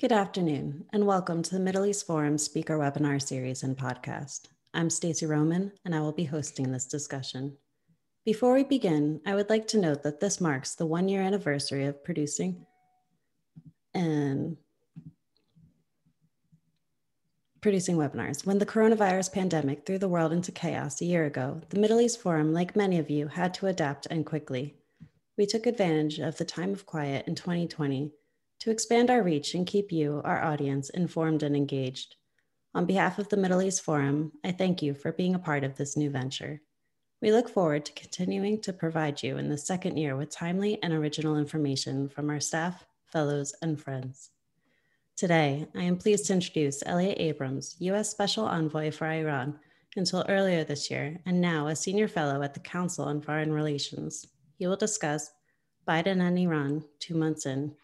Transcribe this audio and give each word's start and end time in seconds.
Good 0.00 0.12
afternoon, 0.12 0.86
and 0.94 1.06
welcome 1.06 1.42
to 1.42 1.50
the 1.50 1.60
Middle 1.60 1.84
East 1.84 2.06
Forum 2.06 2.38
Speaker 2.38 2.78
Webinar 2.78 3.20
Series 3.20 3.62
and 3.62 3.76
Podcast. 3.76 4.44
I'm 4.72 4.88
Stacy 4.88 5.26
Roman, 5.26 5.72
and 5.84 5.94
I 5.94 6.00
will 6.00 6.12
be 6.12 6.24
hosting 6.24 6.72
this 6.72 6.86
discussion. 6.86 7.58
Before 8.24 8.54
we 8.54 8.64
begin, 8.64 9.20
I 9.26 9.34
would 9.34 9.50
like 9.50 9.66
to 9.68 9.78
note 9.78 10.02
that 10.04 10.18
this 10.18 10.40
marks 10.40 10.74
the 10.74 10.86
one 10.86 11.06
year 11.10 11.20
anniversary 11.20 11.84
of 11.84 12.02
producing 12.02 12.64
and 13.92 14.56
producing 17.60 17.98
webinars. 17.98 18.46
When 18.46 18.56
the 18.56 18.64
coronavirus 18.64 19.34
pandemic 19.34 19.84
threw 19.84 19.98
the 19.98 20.08
world 20.08 20.32
into 20.32 20.50
chaos 20.50 21.02
a 21.02 21.04
year 21.04 21.26
ago, 21.26 21.60
the 21.68 21.78
Middle 21.78 22.00
East 22.00 22.22
Forum, 22.22 22.54
like 22.54 22.74
many 22.74 22.98
of 22.98 23.10
you, 23.10 23.28
had 23.28 23.52
to 23.52 23.66
adapt 23.66 24.06
and 24.06 24.24
quickly. 24.24 24.76
We 25.36 25.44
took 25.44 25.66
advantage 25.66 26.20
of 26.20 26.38
the 26.38 26.46
time 26.46 26.72
of 26.72 26.86
quiet 26.86 27.28
in 27.28 27.34
2020 27.34 28.14
to 28.60 28.70
expand 28.70 29.10
our 29.10 29.22
reach 29.22 29.54
and 29.54 29.66
keep 29.66 29.90
you, 29.90 30.20
our 30.24 30.42
audience, 30.42 30.90
informed 30.90 31.42
and 31.42 31.56
engaged. 31.56 32.16
On 32.74 32.86
behalf 32.86 33.18
of 33.18 33.28
the 33.28 33.36
Middle 33.36 33.62
East 33.62 33.82
Forum, 33.82 34.32
I 34.44 34.52
thank 34.52 34.82
you 34.82 34.94
for 34.94 35.12
being 35.12 35.34
a 35.34 35.40
part 35.40 35.64
of 35.64 35.76
this 35.76 35.96
new 35.96 36.10
venture. 36.10 36.60
We 37.20 37.32
look 37.32 37.48
forward 37.48 37.84
to 37.86 37.92
continuing 37.92 38.60
to 38.60 38.72
provide 38.72 39.22
you 39.22 39.38
in 39.38 39.48
the 39.48 39.58
second 39.58 39.96
year 39.96 40.16
with 40.16 40.30
timely 40.30 40.80
and 40.82 40.92
original 40.92 41.36
information 41.36 42.08
from 42.08 42.30
our 42.30 42.40
staff, 42.40 42.86
fellows, 43.06 43.54
and 43.62 43.80
friends. 43.80 44.30
Today, 45.16 45.66
I 45.74 45.82
am 45.82 45.98
pleased 45.98 46.26
to 46.26 46.34
introduce 46.34 46.82
Elliott 46.86 47.18
Abrams, 47.18 47.76
U.S. 47.80 48.10
Special 48.10 48.44
Envoy 48.44 48.90
for 48.90 49.06
Iran 49.06 49.58
until 49.96 50.24
earlier 50.28 50.64
this 50.64 50.90
year, 50.90 51.18
and 51.26 51.40
now 51.40 51.66
a 51.66 51.76
Senior 51.76 52.08
Fellow 52.08 52.42
at 52.42 52.54
the 52.54 52.60
Council 52.60 53.06
on 53.06 53.20
Foreign 53.20 53.52
Relations. 53.52 54.26
He 54.58 54.66
will 54.66 54.76
discuss 54.76 55.30
Biden 55.88 56.20
and 56.20 56.38
Iran 56.38 56.84
two 57.00 57.14
months 57.14 57.46
in 57.46 57.74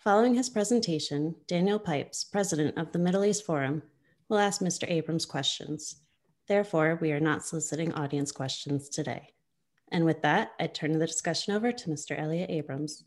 Following 0.00 0.34
his 0.34 0.48
presentation, 0.48 1.34
Daniel 1.46 1.78
Pipes, 1.78 2.24
president 2.24 2.78
of 2.78 2.90
the 2.90 2.98
Middle 2.98 3.22
East 3.22 3.44
Forum, 3.44 3.82
will 4.30 4.38
ask 4.38 4.62
Mr. 4.62 4.90
Abrams 4.90 5.26
questions. 5.26 5.96
Therefore, 6.48 6.98
we 7.02 7.12
are 7.12 7.20
not 7.20 7.44
soliciting 7.44 7.92
audience 7.92 8.32
questions 8.32 8.88
today. 8.88 9.34
And 9.92 10.06
with 10.06 10.22
that, 10.22 10.52
I 10.58 10.68
turn 10.68 10.98
the 10.98 11.06
discussion 11.06 11.54
over 11.54 11.70
to 11.70 11.90
Mr. 11.90 12.18
Elliott 12.18 12.48
Abrams. 12.48 13.04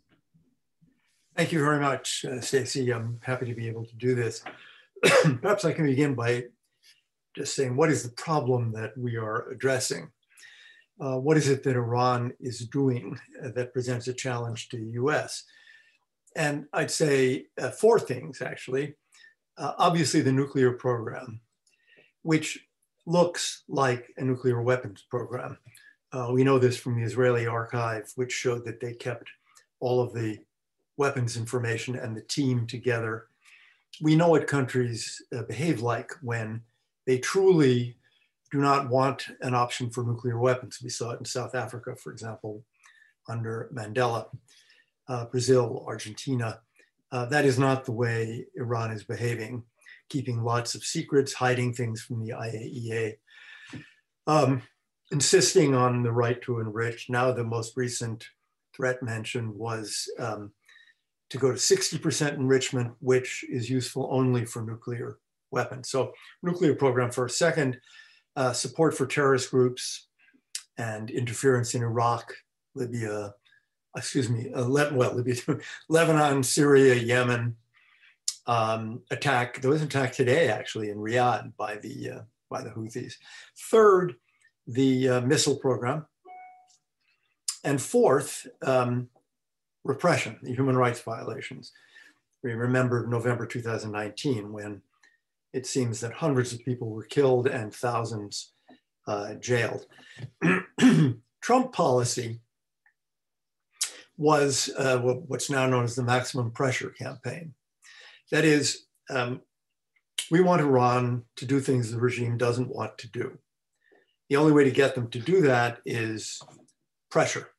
Thank 1.36 1.52
you 1.52 1.61
very 1.61 1.80
much, 1.80 2.25
uh, 2.30 2.39
Stacy. 2.41 2.94
I'm 2.94 3.17
happy 3.23 3.47
to 3.47 3.55
be 3.55 3.67
able 3.67 3.86
to 3.86 3.95
do 3.95 4.14
this. 4.14 4.44
Perhaps 5.41 5.66
I 5.66 5.73
can 5.73 5.88
begin 5.88 6.14
by 6.14 6.44
just 7.36 7.55
saying 7.55 7.75
what 7.75 7.89
is 7.89 8.03
the 8.03 8.14
problem 8.14 8.71
that 8.73 8.95
we 8.95 9.17
are 9.17 9.49
addressing? 9.49 10.11
Uh, 11.02 11.17
what 11.17 11.38
is 11.38 11.49
it 11.49 11.64
that 11.64 11.75
Iran 11.75 12.33
is 12.39 12.59
doing 12.67 13.19
uh, 13.44 13.49
that 13.55 13.73
presents 13.73 14.08
a 14.08 14.14
challenge 14.14 14.69
to 14.69 14.77
the 14.77 14.91
US? 14.91 15.44
And 16.36 16.66
I'd 16.73 16.92
say 16.92 17.48
uh, 17.62 17.70
four 17.70 18.00
things 18.00 18.42
actually. 18.42 18.95
Uh, 19.58 19.73
obviously, 19.78 20.22
the 20.22 20.31
nuclear 20.31 20.72
program, 20.72 21.39
which 22.23 22.67
looks 23.06 23.64
like 23.67 24.12
a 24.17 24.23
nuclear 24.23 24.61
weapons 24.61 25.06
program. 25.09 25.58
Uh, 26.11 26.30
we 26.31 26.44
know 26.44 26.58
this 26.58 26.78
from 26.78 26.95
the 26.95 27.06
Israeli 27.06 27.45
archive, 27.45 28.11
which 28.16 28.31
showed 28.31 28.66
that 28.66 28.80
they 28.80 28.94
kept 28.94 29.30
all 29.80 30.02
of 30.02 30.14
the 30.14 30.39
weapons 30.98 31.38
information 31.38 31.95
and 31.95 32.16
the 32.16 32.22
team 32.22 32.66
together. 32.66 33.28
We 34.02 34.16
know 34.16 34.30
what 34.30 34.48
countries 34.48 35.22
uh, 35.36 35.44
behave 35.44 35.81
like 35.81 36.11
when 36.22 36.61
they 37.06 37.20
truly 37.20 37.98
do 38.52 38.59
not 38.59 38.89
want 38.89 39.28
an 39.42 39.56
option 39.56 39.89
for 39.89 40.04
nuclear 40.04 40.38
weapons. 40.38 40.80
We 40.81 40.89
saw 40.89 41.11
it 41.11 41.20
in 41.20 41.26
South 41.26 41.56
Africa, 41.56 41.95
for 41.95 42.11
example, 42.11 42.64
under 43.28 43.70
Mandela 43.73 44.28
uh, 45.07 45.25
Brazil, 45.25 45.83
Argentina. 45.87 46.59
Uh, 47.11 47.25
that 47.25 47.45
is 47.45 47.59
not 47.59 47.85
the 47.85 47.91
way 47.91 48.45
Iran 48.55 48.91
is 48.91 49.03
behaving, 49.03 49.63
keeping 50.09 50.43
lots 50.43 50.75
of 50.75 50.83
secrets, 50.83 51.33
hiding 51.33 51.73
things 51.73 52.01
from 52.01 52.23
the 52.23 52.33
IAEA, 52.33 53.13
um, 54.27 54.61
insisting 55.11 55.75
on 55.75 56.03
the 56.03 56.11
right 56.11 56.42
to 56.42 56.59
enrich. 56.59 57.09
Now, 57.09 57.31
the 57.31 57.43
most 57.43 57.77
recent 57.77 58.25
threat 58.75 59.03
mentioned 59.03 59.53
was 59.53 60.09
um, 60.17 60.52
to 61.30 61.37
go 61.37 61.52
to 61.52 61.58
60% 61.58 62.33
enrichment, 62.33 62.93
which 62.99 63.45
is 63.49 63.69
useful 63.69 64.09
only 64.11 64.45
for 64.45 64.63
nuclear 64.63 65.19
weapons. 65.52 65.89
So, 65.89 66.13
nuclear 66.42 66.73
program 66.73 67.11
first. 67.11 67.37
Second, 67.37 67.80
uh, 68.36 68.53
support 68.53 68.97
for 68.97 69.05
terrorist 69.05 69.52
groups 69.52 70.08
and 70.77 71.11
interference 71.11 71.75
in 71.75 71.83
Iraq, 71.83 72.33
Libya, 72.73 73.33
excuse 73.95 74.30
me, 74.30 74.52
uh, 74.54 74.67
well, 74.67 75.23
Lebanon, 75.89 76.43
Syria, 76.43 76.95
Yemen, 76.95 77.55
um, 78.48 79.02
attack. 79.11 79.61
There 79.61 79.71
was 79.71 79.81
an 79.81 79.87
attack 79.87 80.14
today, 80.14 80.49
actually, 80.49 80.89
in 80.89 80.98
Riyadh 80.98 81.55
by 81.58 81.77
the 81.77 82.09
uh, 82.09 82.21
by 82.49 82.64
the 82.64 82.71
Houthis. 82.71 83.15
Third, 83.71 84.15
the 84.67 85.09
uh, 85.09 85.21
missile 85.21 85.55
program, 85.55 86.05
and 87.64 87.81
fourth, 87.81 88.48
um, 88.61 89.09
repression, 89.83 90.37
the 90.42 90.54
human 90.54 90.77
rights 90.77 91.02
violations. 91.02 91.71
We 92.43 92.54
remember 92.54 93.08
November 93.08 93.45
2019 93.45 94.52
when 94.52 94.81
it 95.54 95.65
seems 95.65 96.02
that 96.02 96.14
hundreds 96.14 96.52
of 96.52 96.65
people 96.65 96.89
were 96.89 97.05
killed 97.05 97.48
and 97.48 97.73
thousands 97.73 98.52
uh, 99.08 99.36
jailed. 99.36 99.86
Trump 101.42 101.73
policy 101.73 102.42
was 104.17 104.69
uh, 104.77 104.99
what's 104.99 105.49
now 105.49 105.65
known 105.67 105.83
as 105.83 105.95
the 105.95 106.03
maximum 106.03 106.51
pressure 106.51 106.89
campaign. 106.89 107.53
That 108.31 108.45
is, 108.45 108.85
um, 109.09 109.41
we 110.31 110.41
want 110.41 110.61
Iran 110.61 111.23
to 111.37 111.45
do 111.45 111.59
things 111.59 111.91
the 111.91 111.99
regime 111.99 112.37
doesn't 112.37 112.73
want 112.73 112.97
to 112.99 113.09
do. 113.09 113.37
The 114.29 114.37
only 114.37 114.51
way 114.51 114.63
to 114.63 114.71
get 114.71 114.95
them 114.95 115.09
to 115.09 115.19
do 115.19 115.41
that 115.41 115.79
is 115.85 116.41
pressure. 117.11 117.49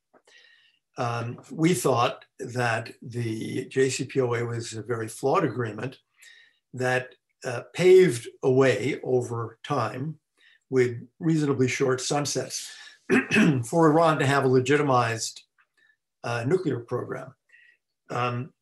Um, 0.96 1.40
we 1.50 1.74
thought 1.74 2.24
that 2.38 2.92
the 3.02 3.66
JCPOA 3.66 4.48
was 4.48 4.72
a 4.72 4.82
very 4.82 5.08
flawed 5.08 5.44
agreement 5.44 5.98
that 6.72 7.14
uh, 7.44 7.62
paved 7.72 8.28
a 8.42 8.50
way 8.50 9.00
over 9.02 9.58
time 9.64 10.18
with 10.70 11.06
reasonably 11.18 11.68
short 11.68 12.00
sunsets 12.00 12.72
for 13.68 13.90
Iran 13.90 14.18
to 14.18 14.26
have 14.26 14.44
a 14.44 14.48
legitimized 14.48 15.42
uh, 16.24 16.44
nuclear 16.46 16.80
program. 16.80 17.34
Um, 18.10 18.52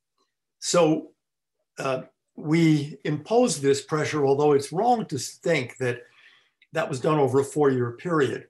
so 0.58 1.12
uh, 1.78 2.02
we 2.36 2.98
imposed 3.04 3.62
this 3.62 3.82
pressure, 3.82 4.26
although 4.26 4.52
it's 4.52 4.72
wrong 4.72 5.06
to 5.06 5.18
think 5.18 5.76
that 5.78 6.02
that 6.72 6.88
was 6.88 7.00
done 7.00 7.18
over 7.18 7.40
a 7.40 7.44
four-year 7.44 7.92
period. 7.92 8.42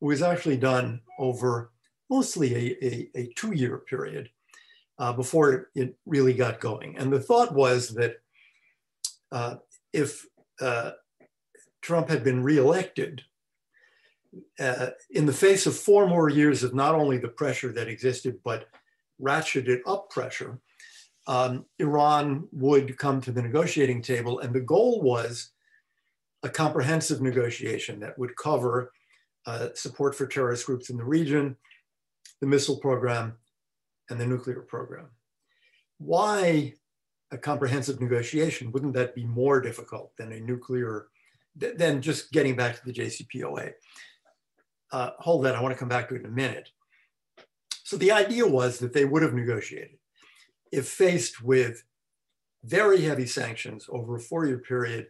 It 0.00 0.04
was 0.04 0.22
actually 0.22 0.56
done 0.56 1.00
over 1.18 1.70
mostly 2.10 2.54
a, 2.54 2.84
a, 2.84 3.10
a 3.14 3.32
two-year 3.36 3.78
period 3.78 4.30
uh, 4.98 5.12
before 5.12 5.52
it, 5.52 5.66
it, 5.74 5.96
really 6.06 6.34
got 6.34 6.60
going. 6.60 6.96
And 6.96 7.12
the 7.12 7.20
thought 7.20 7.54
was 7.54 7.90
that 7.94 8.16
uh, 9.32 9.56
if 9.92 10.26
uh, 10.60 10.92
Trump 11.82 12.08
had 12.08 12.22
been 12.22 12.42
reelected, 12.42 13.22
uh, 14.58 14.88
in 15.10 15.26
the 15.26 15.32
face 15.32 15.66
of 15.66 15.76
four 15.76 16.06
more 16.06 16.28
years 16.28 16.62
of 16.62 16.74
not 16.74 16.94
only 16.94 17.18
the 17.18 17.28
pressure 17.28 17.72
that 17.72 17.88
existed, 17.88 18.38
but 18.44 18.68
ratcheted 19.20 19.80
up 19.86 20.10
pressure, 20.10 20.58
um, 21.26 21.64
Iran 21.78 22.48
would 22.52 22.98
come 22.98 23.20
to 23.22 23.32
the 23.32 23.42
negotiating 23.42 24.02
table. 24.02 24.40
And 24.40 24.54
the 24.54 24.60
goal 24.60 25.00
was 25.00 25.50
a 26.42 26.48
comprehensive 26.48 27.22
negotiation 27.22 28.00
that 28.00 28.18
would 28.18 28.36
cover 28.36 28.92
uh, 29.46 29.68
support 29.74 30.14
for 30.14 30.26
terrorist 30.26 30.66
groups 30.66 30.90
in 30.90 30.96
the 30.96 31.04
region, 31.04 31.56
the 32.40 32.46
missile 32.46 32.76
program, 32.76 33.34
and 34.10 34.20
the 34.20 34.26
nuclear 34.26 34.60
program. 34.60 35.06
Why 35.98 36.74
a 37.30 37.38
comprehensive 37.38 38.00
negotiation? 38.00 38.72
Wouldn't 38.72 38.94
that 38.94 39.14
be 39.14 39.24
more 39.24 39.60
difficult 39.60 40.12
than 40.16 40.32
a 40.32 40.40
nuclear, 40.40 41.08
than 41.56 42.02
just 42.02 42.32
getting 42.32 42.56
back 42.56 42.76
to 42.76 42.84
the 42.84 42.92
JCPOA? 42.92 43.72
Uh, 44.94 45.10
hold 45.18 45.44
that, 45.44 45.56
I 45.56 45.60
want 45.60 45.74
to 45.74 45.78
come 45.78 45.88
back 45.88 46.08
to 46.08 46.14
it 46.14 46.20
in 46.20 46.26
a 46.26 46.40
minute. 46.44 46.68
So 47.82 47.96
the 47.96 48.12
idea 48.12 48.46
was 48.46 48.78
that 48.78 48.92
they 48.92 49.04
would 49.04 49.22
have 49.22 49.34
negotiated 49.34 49.98
if 50.70 50.88
faced 50.88 51.42
with 51.42 51.82
very 52.64 53.00
heavy 53.02 53.26
sanctions 53.26 53.86
over 53.88 54.16
a 54.16 54.20
four-year 54.20 54.58
period. 54.58 55.08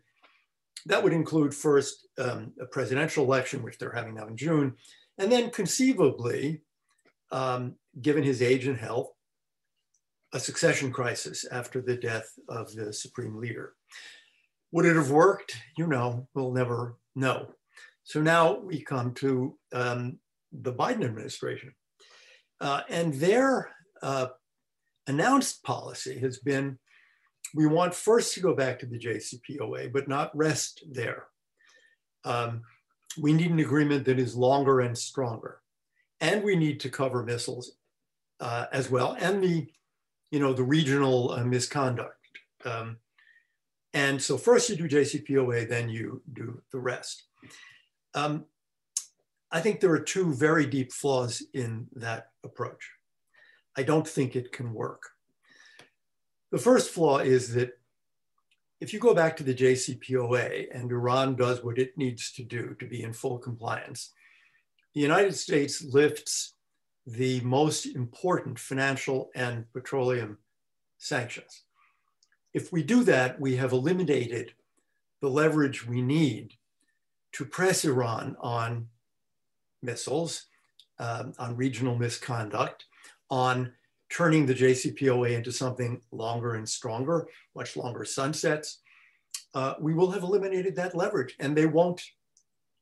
That 0.87 1.03
would 1.03 1.13
include 1.13 1.55
first 1.55 2.09
um, 2.19 2.53
a 2.61 2.67
presidential 2.77 3.25
election, 3.25 3.63
which 3.63 3.77
they're 3.77 4.01
having 4.01 4.15
now 4.15 4.27
in 4.27 4.37
June, 4.37 4.75
and 5.19 5.31
then 5.31 5.51
conceivably, 5.51 6.63
um, 7.31 7.75
given 8.01 8.25
his 8.25 8.41
age 8.41 8.67
and 8.67 8.79
health, 8.79 9.11
a 10.33 10.41
succession 10.41 10.91
crisis 10.91 11.47
after 11.61 11.81
the 11.81 11.97
death 11.97 12.29
of 12.49 12.73
the 12.75 12.93
supreme 12.93 13.37
leader. 13.37 13.75
Would 14.73 14.87
it 14.87 14.97
have 14.97 15.11
worked? 15.11 15.57
You 15.77 15.87
know, 15.87 16.27
we'll 16.35 16.53
never 16.53 16.97
know. 17.15 17.55
So 18.05 18.21
now 18.21 18.59
we 18.59 18.83
come 18.83 19.15
to 19.15 19.57
um, 19.73 20.19
the 20.53 20.73
Biden 20.73 21.05
administration. 21.05 21.75
Uh, 22.61 22.83
and 22.89 23.15
their 23.15 23.71
uh, 24.03 24.29
announced 25.07 25.63
policy 25.65 26.19
has 26.21 26.39
been 26.39 26.79
we 27.55 27.67
want 27.67 27.95
first 27.95 28.35
to 28.35 28.41
go 28.41 28.55
back 28.55 28.81
to 28.81 28.87
the 28.87 28.99
JCPOA, 28.99 29.93
but 29.93 30.09
not 30.09 30.37
rest 30.37 30.85
there. 30.91 31.25
Um, 32.25 32.63
we 33.19 33.33
need 33.33 33.51
an 33.51 33.61
agreement 33.61 34.05
that 34.07 34.19
is 34.19 34.35
longer 34.35 34.81
and 34.81 34.97
stronger. 34.97 35.61
And 36.21 36.43
we 36.43 36.57
need 36.57 36.81
to 36.81 36.89
cover 36.89 37.23
missiles 37.23 37.73
uh, 38.41 38.67
as 38.73 38.91
well, 38.91 39.17
and 39.21 39.43
the, 39.43 39.67
you 40.31 40.41
know, 40.41 40.53
the 40.53 40.65
regional 40.65 41.31
uh, 41.31 41.45
misconduct. 41.45 42.17
Um, 42.65 42.97
and 43.93 44.21
so 44.21 44.37
first 44.37 44.69
you 44.69 44.77
do 44.77 44.89
JCPOA, 44.89 45.69
then 45.69 45.89
you 45.89 46.23
do 46.33 46.61
the 46.73 46.81
rest. 46.81 47.25
Um, 48.15 48.45
I 49.51 49.61
think 49.61 49.81
there 49.81 49.93
are 49.93 50.01
two 50.01 50.33
very 50.35 50.67
deep 50.67 50.93
flaws 50.93 51.43
in 51.53 51.87
that 51.95 52.31
approach. 52.45 52.91
I 53.77 53.83
don't 53.83 54.07
think 54.07 54.35
it 54.37 54.53
can 54.53 54.73
work. 54.73 55.11
The 56.51 56.59
first 56.59 56.91
flaw 56.91 57.19
is 57.19 57.55
that 57.55 57.79
if 58.81 58.93
you 58.93 59.01
go 59.01 59.15
back 59.15 59.37
to 59.37 59.43
the 59.43 59.55
JCPOA 59.55 60.67
and 60.73 60.91
Iran 60.91 61.37
does 61.37 61.65
what 61.65 61.79
it 61.79 61.97
needs 61.97 62.33
to 62.33 62.43
do 62.45 62.77
to 62.79 62.87
be 62.87 63.03
in 63.03 63.13
full 63.13 63.39
compliance, 63.39 64.13
the 64.95 65.01
United 65.01 65.35
States 65.35 65.83
lifts 65.83 66.55
the 67.07 67.41
most 67.41 67.87
important 67.87 68.59
financial 68.59 69.31
and 69.35 69.71
petroleum 69.73 70.39
sanctions. 70.99 71.63
If 72.53 72.73
we 72.73 72.83
do 72.83 73.05
that, 73.05 73.41
we 73.41 73.57
have 73.57 73.73
eliminated 73.73 74.53
the 75.21 75.29
leverage 75.29 75.87
we 75.87 76.01
need 76.03 76.55
to 77.35 77.45
press 77.45 77.85
Iran 77.85 78.37
on 78.41 78.87
missiles, 79.83 80.47
um, 80.99 81.33
on 81.39 81.57
regional 81.57 81.97
misconduct, 81.97 82.85
on 83.31 83.73
turning 84.09 84.47
the 84.47 84.55
JCPOA 84.55 85.37
into 85.37 85.51
something 85.51 86.01
longer 86.13 86.55
and 86.55 86.69
stronger, 86.69 87.27
much 87.57 87.77
longer 87.77 88.05
sunsets, 88.05 88.79
uh, 89.55 89.75
we 89.81 89.95
will 89.95 90.11
have 90.11 90.23
eliminated 90.23 90.77
that 90.77 90.97
leverage 90.97 91.35
and 91.41 91.57
they 91.57 91.67
won't 91.67 92.01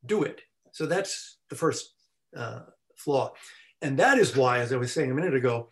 do 0.06 0.22
it. 0.22 0.42
So 0.72 0.86
that's 0.86 1.38
the 1.48 1.56
first 1.56 1.94
uh, 2.36 2.60
flaw. 2.96 3.32
And 3.80 3.98
that 3.98 4.18
is 4.18 4.36
why, 4.36 4.58
as 4.58 4.72
I 4.72 4.76
was 4.76 4.92
saying 4.92 5.10
a 5.10 5.14
minute 5.14 5.34
ago, 5.34 5.70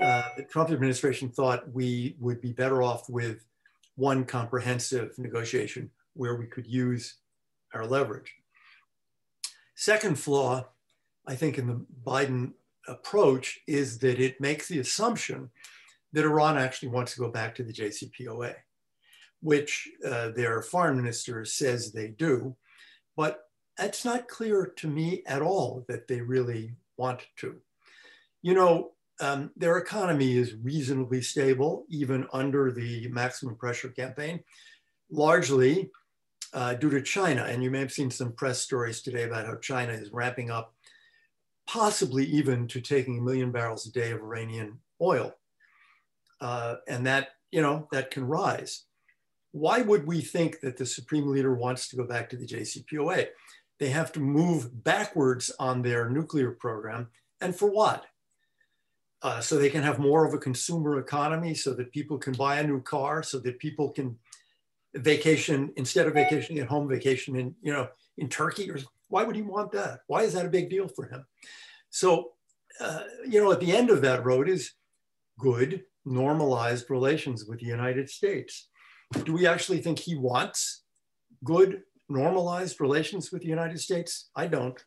uh, 0.00 0.28
the 0.36 0.44
Trump 0.44 0.70
administration 0.70 1.28
thought 1.28 1.70
we 1.72 2.16
would 2.18 2.40
be 2.40 2.52
better 2.52 2.82
off 2.82 3.08
with 3.08 3.44
one 3.96 4.24
comprehensive 4.24 5.18
negotiation 5.18 5.90
where 6.14 6.36
we 6.36 6.46
could 6.46 6.66
use 6.66 7.16
our 7.74 7.86
leverage. 7.86 8.34
Second 9.74 10.18
flaw, 10.18 10.68
I 11.26 11.34
think, 11.34 11.58
in 11.58 11.66
the 11.66 11.84
Biden 12.04 12.52
approach 12.88 13.60
is 13.66 13.98
that 13.98 14.18
it 14.18 14.40
makes 14.40 14.68
the 14.68 14.80
assumption 14.80 15.50
that 16.12 16.24
Iran 16.24 16.56
actually 16.56 16.88
wants 16.88 17.14
to 17.14 17.20
go 17.20 17.30
back 17.30 17.54
to 17.54 17.62
the 17.62 17.72
JCPOA, 17.72 18.54
which 19.40 19.88
uh, 20.04 20.30
their 20.30 20.62
foreign 20.62 20.96
minister 20.96 21.44
says 21.44 21.92
they 21.92 22.08
do. 22.08 22.56
But 23.16 23.44
it's 23.78 24.04
not 24.04 24.28
clear 24.28 24.72
to 24.76 24.88
me 24.88 25.22
at 25.26 25.42
all 25.42 25.84
that 25.88 26.08
they 26.08 26.20
really 26.20 26.72
want 26.96 27.26
to. 27.36 27.56
You 28.42 28.54
know, 28.54 28.92
um, 29.20 29.50
their 29.56 29.78
economy 29.78 30.36
is 30.36 30.54
reasonably 30.54 31.22
stable, 31.22 31.84
even 31.88 32.26
under 32.32 32.70
the 32.70 33.08
maximum 33.08 33.56
pressure 33.56 33.88
campaign, 33.88 34.40
largely 35.10 35.90
uh, 36.52 36.74
due 36.74 36.90
to 36.90 37.02
China. 37.02 37.44
And 37.44 37.62
you 37.62 37.70
may 37.70 37.80
have 37.80 37.92
seen 37.92 38.10
some 38.10 38.32
press 38.32 38.60
stories 38.60 39.02
today 39.02 39.24
about 39.24 39.46
how 39.46 39.56
China 39.56 39.92
is 39.92 40.12
ramping 40.12 40.50
up 40.50 40.74
possibly 41.68 42.24
even 42.24 42.66
to 42.66 42.80
taking 42.80 43.18
a 43.18 43.22
million 43.22 43.52
barrels 43.52 43.86
a 43.86 43.92
day 43.92 44.10
of 44.10 44.20
Iranian 44.20 44.78
oil. 45.02 45.34
Uh, 46.40 46.76
and 46.88 47.06
that, 47.06 47.28
you 47.50 47.60
know, 47.60 47.86
that 47.92 48.10
can 48.10 48.24
rise. 48.24 48.84
Why 49.52 49.82
would 49.82 50.06
we 50.06 50.22
think 50.22 50.60
that 50.60 50.78
the 50.78 50.86
supreme 50.86 51.28
leader 51.28 51.54
wants 51.54 51.88
to 51.88 51.96
go 51.96 52.04
back 52.04 52.30
to 52.30 52.36
the 52.36 52.46
JCPOA? 52.46 53.26
They 53.78 53.90
have 53.90 54.12
to 54.12 54.20
move 54.20 54.82
backwards 54.82 55.50
on 55.58 55.82
their 55.82 56.08
nuclear 56.08 56.52
program. 56.52 57.08
And 57.40 57.54
for 57.54 57.70
what? 57.70 58.06
Uh, 59.20 59.40
so 59.40 59.58
they 59.58 59.70
can 59.70 59.82
have 59.82 59.98
more 59.98 60.24
of 60.24 60.32
a 60.32 60.38
consumer 60.38 60.98
economy 60.98 61.52
so 61.52 61.74
that 61.74 61.92
people 61.92 62.18
can 62.18 62.34
buy 62.34 62.60
a 62.60 62.66
new 62.66 62.80
car, 62.80 63.22
so 63.22 63.38
that 63.40 63.58
people 63.58 63.90
can 63.90 64.16
vacation 64.94 65.72
instead 65.76 66.06
of 66.06 66.14
vacationing 66.14 66.62
at 66.62 66.68
home, 66.68 66.88
vacation 66.88 67.36
in, 67.36 67.54
you 67.62 67.72
know, 67.72 67.88
in 68.16 68.28
Turkey 68.28 68.70
or 68.70 68.78
why 69.08 69.24
would 69.24 69.36
he 69.36 69.42
want 69.42 69.72
that? 69.72 70.00
Why 70.06 70.22
is 70.22 70.34
that 70.34 70.46
a 70.46 70.50
big 70.50 70.70
deal 70.70 70.88
for 70.88 71.06
him? 71.06 71.24
So, 71.90 72.32
uh, 72.80 73.02
you 73.26 73.42
know, 73.42 73.52
at 73.52 73.60
the 73.60 73.74
end 73.74 73.90
of 73.90 74.02
that 74.02 74.24
road 74.24 74.48
is 74.48 74.72
good, 75.38 75.82
normalized 76.04 76.90
relations 76.90 77.46
with 77.46 77.60
the 77.60 77.66
United 77.66 78.10
States. 78.10 78.68
Do 79.24 79.32
we 79.32 79.46
actually 79.46 79.78
think 79.78 79.98
he 79.98 80.16
wants 80.16 80.82
good, 81.44 81.82
normalized 82.08 82.80
relations 82.80 83.32
with 83.32 83.42
the 83.42 83.48
United 83.48 83.80
States? 83.80 84.30
I 84.36 84.46
don't. 84.46 84.82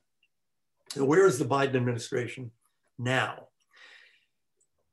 So 0.89 1.05
where 1.05 1.25
is 1.25 1.39
the 1.39 1.45
Biden 1.45 1.75
administration 1.75 2.51
now? 2.99 3.47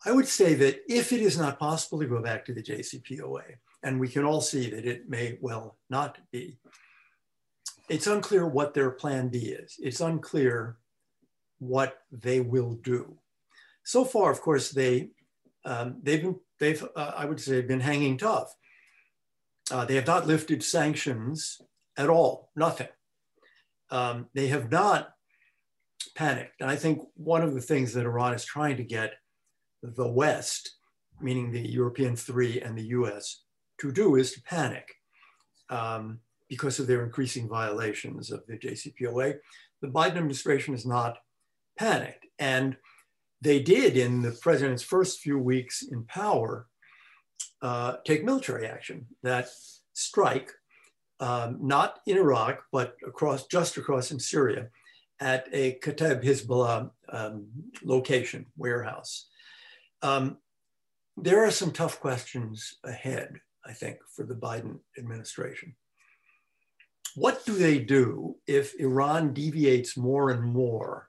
I 0.06 0.12
would 0.12 0.28
say 0.28 0.55
that 0.55 0.81
if 0.88 1.12
it 1.12 1.20
is 1.20 1.37
not 1.37 1.58
possible 1.58 1.99
to 1.99 2.06
go 2.06 2.22
back 2.22 2.44
to 2.46 2.55
the 2.55 2.62
JCPOA, 2.62 3.43
and 3.82 4.00
we 4.00 4.08
can 4.08 4.25
all 4.25 4.40
see 4.40 4.70
that 4.70 4.86
it 4.86 5.08
may 5.08 5.38
well 5.40 5.76
not 5.88 6.19
be, 6.32 6.58
it's 7.88 8.06
unclear 8.06 8.46
what 8.46 8.75
their 8.75 8.90
plan 8.90 9.28
B 9.28 9.38
is. 9.38 9.76
It's 9.78 10.00
unclear 10.00 10.76
what 11.58 11.98
they 12.10 12.40
will 12.40 12.75
do. 12.75 13.19
So 13.84 14.04
far, 14.04 14.30
of 14.30 14.40
course, 14.40 14.70
they 14.70 15.10
um, 15.64 15.98
they've 16.02 16.22
been 16.22 16.38
they've 16.60 16.84
uh, 16.94 17.12
I 17.16 17.25
would 17.25 17.40
say 17.40 17.60
been 17.62 17.80
hanging 17.80 18.19
tough. 18.19 18.54
Uh, 19.70 19.84
they 19.84 19.94
have 19.96 20.06
not 20.06 20.26
lifted 20.26 20.62
sanctions 20.62 21.60
at 21.96 22.08
all, 22.08 22.50
nothing. 22.56 22.88
Um, 23.90 24.26
they 24.34 24.48
have 24.48 24.70
not 24.70 25.10
panicked, 26.14 26.60
and 26.60 26.70
I 26.70 26.76
think 26.76 27.02
one 27.14 27.42
of 27.42 27.54
the 27.54 27.60
things 27.60 27.92
that 27.94 28.04
Iran 28.04 28.34
is 28.34 28.44
trying 28.44 28.76
to 28.76 28.84
get 28.84 29.14
the 29.82 30.08
West, 30.08 30.76
meaning 31.20 31.50
the 31.50 31.66
European 31.66 32.16
three 32.16 32.60
and 32.60 32.76
the 32.76 32.86
U.S., 32.88 33.42
to 33.78 33.92
do 33.92 34.16
is 34.16 34.32
to 34.32 34.42
panic. 34.42 34.94
Um, 35.70 36.20
because 36.48 36.78
of 36.78 36.86
their 36.86 37.04
increasing 37.04 37.48
violations 37.48 38.30
of 38.30 38.44
the 38.46 38.56
JCPOA. 38.56 39.38
The 39.82 39.88
Biden 39.88 40.16
administration 40.16 40.75
is 40.75 40.86
not 40.86 41.19
panicked. 41.78 42.26
And 42.38 42.76
they 43.40 43.60
did, 43.60 43.96
in 43.96 44.22
the 44.22 44.32
president's 44.32 44.82
first 44.82 45.20
few 45.20 45.38
weeks 45.38 45.82
in 45.82 46.04
power, 46.04 46.66
uh, 47.62 47.96
take 48.04 48.25
military 48.25 48.67
action. 48.67 49.06
That 49.22 49.48
strike, 49.93 50.50
um, 51.20 51.58
not 51.60 52.00
in 52.06 52.17
Iraq, 52.17 52.64
but 52.72 52.96
across, 53.06 53.46
just 53.46 53.76
across 53.76 54.10
in 54.10 54.19
Syria, 54.19 54.69
at 55.20 55.48
a 55.53 55.79
Kata'ib 55.81 56.24
Hezbollah 56.24 56.91
um, 57.10 57.46
location, 57.84 58.46
warehouse. 58.56 59.26
Um, 60.03 60.38
there 61.17 61.44
are 61.44 61.50
some 61.50 61.72
tough 61.72 61.98
questions 61.98 62.76
ahead, 62.84 63.41
I 63.67 63.72
think, 63.72 63.98
for 64.15 64.24
the 64.24 64.34
Biden 64.34 64.79
administration 64.98 65.74
what 67.19 67.44
do 67.44 67.55
they 67.55 67.79
do 67.79 68.36
if 68.46 68.79
Iran 68.79 69.32
deviates 69.32 69.96
more 69.96 70.31
and 70.31 70.43
more 70.43 71.08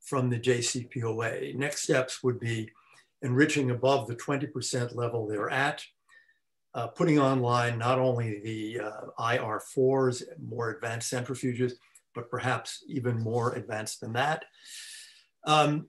from 0.00 0.28
the 0.28 0.38
JCPOA? 0.38 1.54
Next 1.54 1.82
steps 1.82 2.22
would 2.22 2.38
be 2.38 2.70
enriching 3.22 3.70
above 3.70 4.06
the 4.06 4.16
20% 4.16 4.94
level 4.94 5.26
they're 5.26 5.50
at, 5.50 5.82
uh, 6.74 6.88
putting 6.88 7.18
online 7.18 7.78
not 7.78 7.98
only 7.98 8.40
the 8.40 8.80
uh, 8.80 9.00
IR4s, 9.18 10.22
more 10.38 10.70
advanced 10.70 11.12
centrifuges, 11.12 11.72
but 12.14 12.30
perhaps 12.30 12.84
even 12.86 13.18
more 13.18 13.54
advanced 13.54 14.00
than 14.00 14.12
that. 14.12 14.44
Um, 15.44 15.86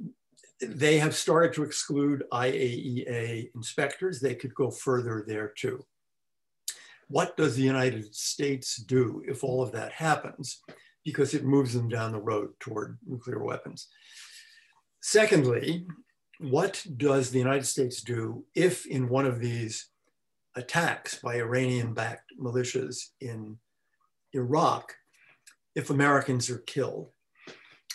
they 0.62 0.98
have 0.98 1.16
started 1.16 1.54
to 1.54 1.64
exclude 1.64 2.24
IAEA 2.32 3.50
inspectors. 3.56 4.20
They 4.20 4.36
could 4.36 4.54
go 4.54 4.70
further 4.72 5.24
there 5.28 5.54
too 5.56 5.86
what 7.10 7.36
does 7.36 7.56
the 7.56 7.64
United 7.64 8.16
States 8.16 8.78
do 8.78 9.24
if 9.28 9.44
all 9.44 9.62
of 9.62 9.72
that 9.72 9.92
happens? 9.92 10.62
Because 11.04 11.34
it 11.34 11.44
moves 11.44 11.74
them 11.74 11.90
down 11.90 12.12
the 12.12 12.22
road 12.22 12.52
toward 12.60 12.98
nuclear 13.06 13.44
weapons. 13.44 13.88
Secondly, 15.02 15.88
what 16.40 16.86
does 16.98 17.32
the 17.32 17.40
United 17.40 17.66
States 17.66 18.02
do 18.02 18.46
if 18.56 18.86
in 18.86 19.10
one 19.10 19.26
of 19.26 19.40
these 19.40 19.88
attacks 20.56 21.16
by 21.16 21.36
Iranian 21.36 21.94
backed 21.94 22.32
militias 22.40 23.08
in 23.20 23.58
Iraq, 24.34 24.94
if 25.76 25.90
Americans 25.90 26.50
are 26.50 26.60
killed? 26.60 27.10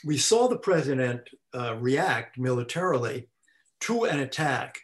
We 0.04 0.18
saw 0.18 0.48
the 0.48 0.58
president 0.58 1.30
uh, 1.54 1.76
react 1.76 2.38
militarily 2.38 3.28
to 3.80 4.04
an 4.04 4.20
attack 4.20 4.80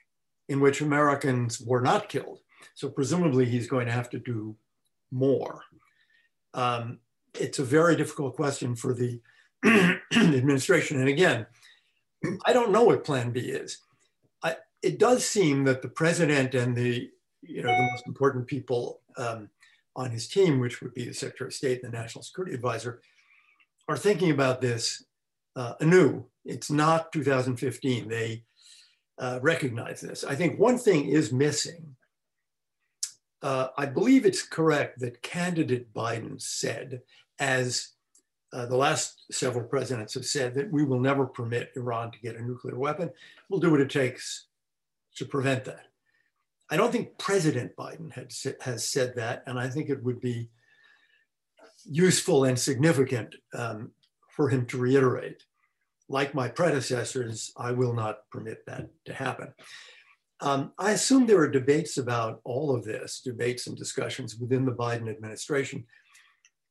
in 0.48 0.60
which 0.60 0.80
Americans 0.80 1.60
were 1.60 1.80
not 1.80 2.08
killed. 2.08 2.40
So 2.74 2.88
presumably 2.88 3.44
he's 3.44 3.68
going 3.68 3.86
to 3.86 3.92
have 3.92 4.10
to 4.10 4.18
do 4.18 4.56
more. 5.10 5.62
Um, 6.54 6.98
it's 7.38 7.58
a 7.58 7.64
very 7.64 7.96
difficult 7.96 8.36
question 8.36 8.74
for 8.74 8.94
the 8.94 9.20
administration. 10.14 10.98
And 10.98 11.08
again, 11.08 11.46
I 12.46 12.52
don't 12.52 12.72
know 12.72 12.84
what 12.84 13.04
plan 13.04 13.30
B 13.30 13.40
is. 13.40 13.78
I, 14.42 14.56
it 14.82 14.98
does 14.98 15.24
seem 15.24 15.64
that 15.64 15.82
the 15.82 15.88
president 15.88 16.54
and 16.54 16.76
the 16.76 17.10
you 17.42 17.62
know, 17.62 17.74
the 17.74 17.90
most 17.90 18.06
important 18.06 18.46
people 18.46 19.00
um, 19.16 19.48
on 19.96 20.10
his 20.10 20.28
team, 20.28 20.60
which 20.60 20.80
would 20.80 20.94
be 20.94 21.06
the 21.06 21.14
Secretary 21.14 21.48
of 21.48 21.54
State 21.54 21.82
and 21.82 21.92
the 21.92 21.98
National 21.98 22.22
Security 22.22 22.54
Advisor, 22.54 23.00
are 23.88 23.96
thinking 23.96 24.30
about 24.30 24.60
this 24.60 25.04
uh, 25.56 25.74
anew. 25.80 26.24
It's 26.44 26.70
not 26.70 27.12
2015. 27.12 28.08
They 28.08 28.44
uh, 29.18 29.38
recognize 29.42 30.00
this. 30.00 30.24
I 30.24 30.34
think 30.34 30.58
one 30.58 30.78
thing 30.78 31.08
is 31.08 31.32
missing. 31.32 31.96
Uh, 33.42 33.68
I 33.76 33.86
believe 33.86 34.24
it's 34.24 34.42
correct 34.42 35.00
that 35.00 35.22
candidate 35.22 35.92
Biden 35.94 36.40
said, 36.40 37.02
as 37.38 37.88
uh, 38.52 38.66
the 38.66 38.76
last 38.76 39.22
several 39.30 39.64
presidents 39.64 40.14
have 40.14 40.26
said, 40.26 40.54
that 40.54 40.70
we 40.70 40.84
will 40.84 41.00
never 41.00 41.26
permit 41.26 41.72
Iran 41.76 42.10
to 42.10 42.20
get 42.20 42.36
a 42.36 42.42
nuclear 42.42 42.78
weapon. 42.78 43.10
We'll 43.48 43.60
do 43.60 43.70
what 43.70 43.80
it 43.80 43.90
takes 43.90 44.46
to 45.16 45.24
prevent 45.24 45.64
that. 45.64 45.86
I 46.70 46.76
don't 46.76 46.92
think 46.92 47.18
President 47.18 47.74
Biden 47.76 48.12
had, 48.12 48.32
has 48.60 48.88
said 48.88 49.14
that, 49.16 49.42
and 49.46 49.58
I 49.58 49.68
think 49.68 49.88
it 49.88 50.02
would 50.04 50.20
be 50.20 50.50
useful 51.84 52.44
and 52.44 52.58
significant 52.58 53.34
um, 53.54 53.90
for 54.34 54.48
him 54.48 54.66
to 54.66 54.78
reiterate. 54.78 55.44
Like 56.08 56.34
my 56.34 56.48
predecessors, 56.48 57.52
I 57.56 57.72
will 57.72 57.92
not 57.92 58.28
permit 58.30 58.66
that 58.66 58.88
to 59.06 59.14
happen. 59.14 59.54
Um, 60.40 60.72
I 60.78 60.92
assume 60.92 61.26
there 61.26 61.40
are 61.40 61.48
debates 61.48 61.98
about 61.98 62.40
all 62.44 62.74
of 62.74 62.84
this, 62.84 63.20
debates 63.20 63.66
and 63.66 63.76
discussions 63.76 64.36
within 64.36 64.64
the 64.64 64.72
Biden 64.72 65.08
administration. 65.10 65.84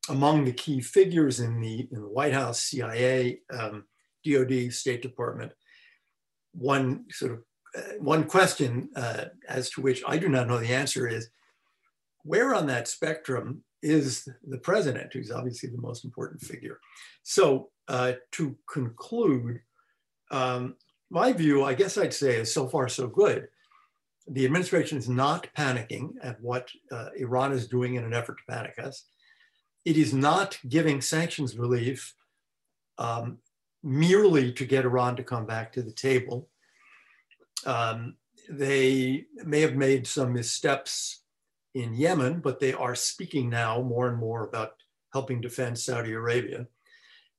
Among 0.08 0.44
the 0.44 0.52
key 0.52 0.80
figures 0.80 1.40
in 1.40 1.60
the, 1.60 1.88
in 1.92 2.00
the 2.00 2.08
White 2.08 2.32
House, 2.32 2.60
CIA, 2.60 3.40
um, 3.56 3.84
DOD, 4.24 4.72
State 4.72 5.02
Department, 5.02 5.52
one 6.52 7.04
sort 7.10 7.32
of 7.32 7.38
uh, 7.76 7.94
one 8.00 8.24
question 8.24 8.90
uh, 8.96 9.26
as 9.48 9.70
to 9.70 9.80
which 9.80 10.02
I 10.06 10.18
do 10.18 10.28
not 10.28 10.48
know 10.48 10.58
the 10.58 10.74
answer 10.74 11.06
is 11.06 11.28
where 12.24 12.54
on 12.54 12.66
that 12.66 12.88
spectrum 12.88 13.62
is 13.82 14.28
the 14.46 14.58
president, 14.58 15.12
who's 15.12 15.30
obviously 15.30 15.68
the 15.70 15.78
most 15.78 16.04
important 16.04 16.40
figure. 16.40 16.80
So 17.22 17.70
uh, 17.88 18.12
to 18.32 18.56
conclude, 18.70 19.60
um, 20.30 20.76
my 21.10 21.32
view, 21.32 21.64
I 21.64 21.74
guess 21.74 21.98
I'd 21.98 22.14
say, 22.14 22.36
is 22.36 22.52
so 22.52 22.68
far 22.68 22.88
so 22.88 23.06
good. 23.06 23.48
The 24.28 24.44
administration 24.44 24.98
is 24.98 25.08
not 25.08 25.48
panicking 25.56 26.12
at 26.22 26.40
what 26.40 26.70
uh, 26.92 27.08
Iran 27.16 27.52
is 27.52 27.66
doing 27.66 27.94
in 27.94 28.04
an 28.04 28.14
effort 28.14 28.38
to 28.38 28.52
panic 28.52 28.78
us. 28.78 29.04
It 29.84 29.96
is 29.96 30.12
not 30.12 30.58
giving 30.68 31.00
sanctions 31.00 31.56
relief 31.56 32.14
um, 32.98 33.38
merely 33.82 34.52
to 34.52 34.64
get 34.66 34.84
Iran 34.84 35.16
to 35.16 35.24
come 35.24 35.46
back 35.46 35.72
to 35.72 35.82
the 35.82 35.92
table. 35.92 36.48
Um, 37.66 38.16
they 38.48 39.26
may 39.44 39.60
have 39.62 39.74
made 39.74 40.06
some 40.06 40.32
missteps 40.32 41.19
in 41.74 41.94
Yemen, 41.94 42.40
but 42.40 42.60
they 42.60 42.72
are 42.72 42.94
speaking 42.94 43.48
now 43.48 43.80
more 43.80 44.08
and 44.08 44.18
more 44.18 44.46
about 44.46 44.72
helping 45.12 45.40
defend 45.40 45.78
Saudi 45.78 46.12
Arabia. 46.12 46.66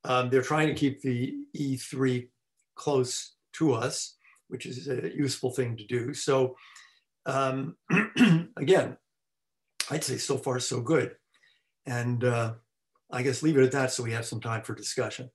Um, 0.03 0.29
they're 0.29 0.41
trying 0.41 0.67
to 0.67 0.73
keep 0.73 1.01
the 1.01 1.35
E3 1.55 2.27
close 2.75 3.35
to 3.53 3.73
us, 3.73 4.15
which 4.47 4.65
is 4.65 4.87
a 4.87 5.13
useful 5.15 5.51
thing 5.51 5.77
to 5.77 5.85
do. 5.85 6.13
So 6.13 6.55
um, 7.25 7.75
again, 8.57 8.97
I'd 9.89 10.03
say 10.03 10.17
so 10.17 10.37
far 10.37 10.59
so 10.59 10.81
good. 10.81 11.15
And 11.85 12.23
uh, 12.23 12.53
I 13.11 13.23
guess 13.23 13.43
leave 13.43 13.57
it 13.57 13.63
at 13.63 13.71
that 13.73 13.91
so 13.91 14.03
we 14.03 14.13
have 14.13 14.25
some 14.25 14.41
time 14.41 14.61
for 14.63 14.73
discussion. 14.73 15.29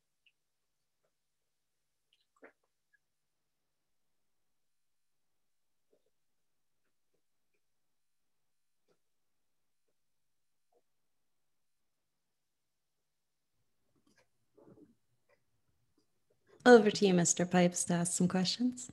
Over 16.67 16.91
to 16.91 17.07
you, 17.07 17.15
Mr. 17.15 17.49
Pipes, 17.49 17.85
to 17.85 17.95
ask 17.95 18.13
some 18.15 18.27
questions. 18.27 18.91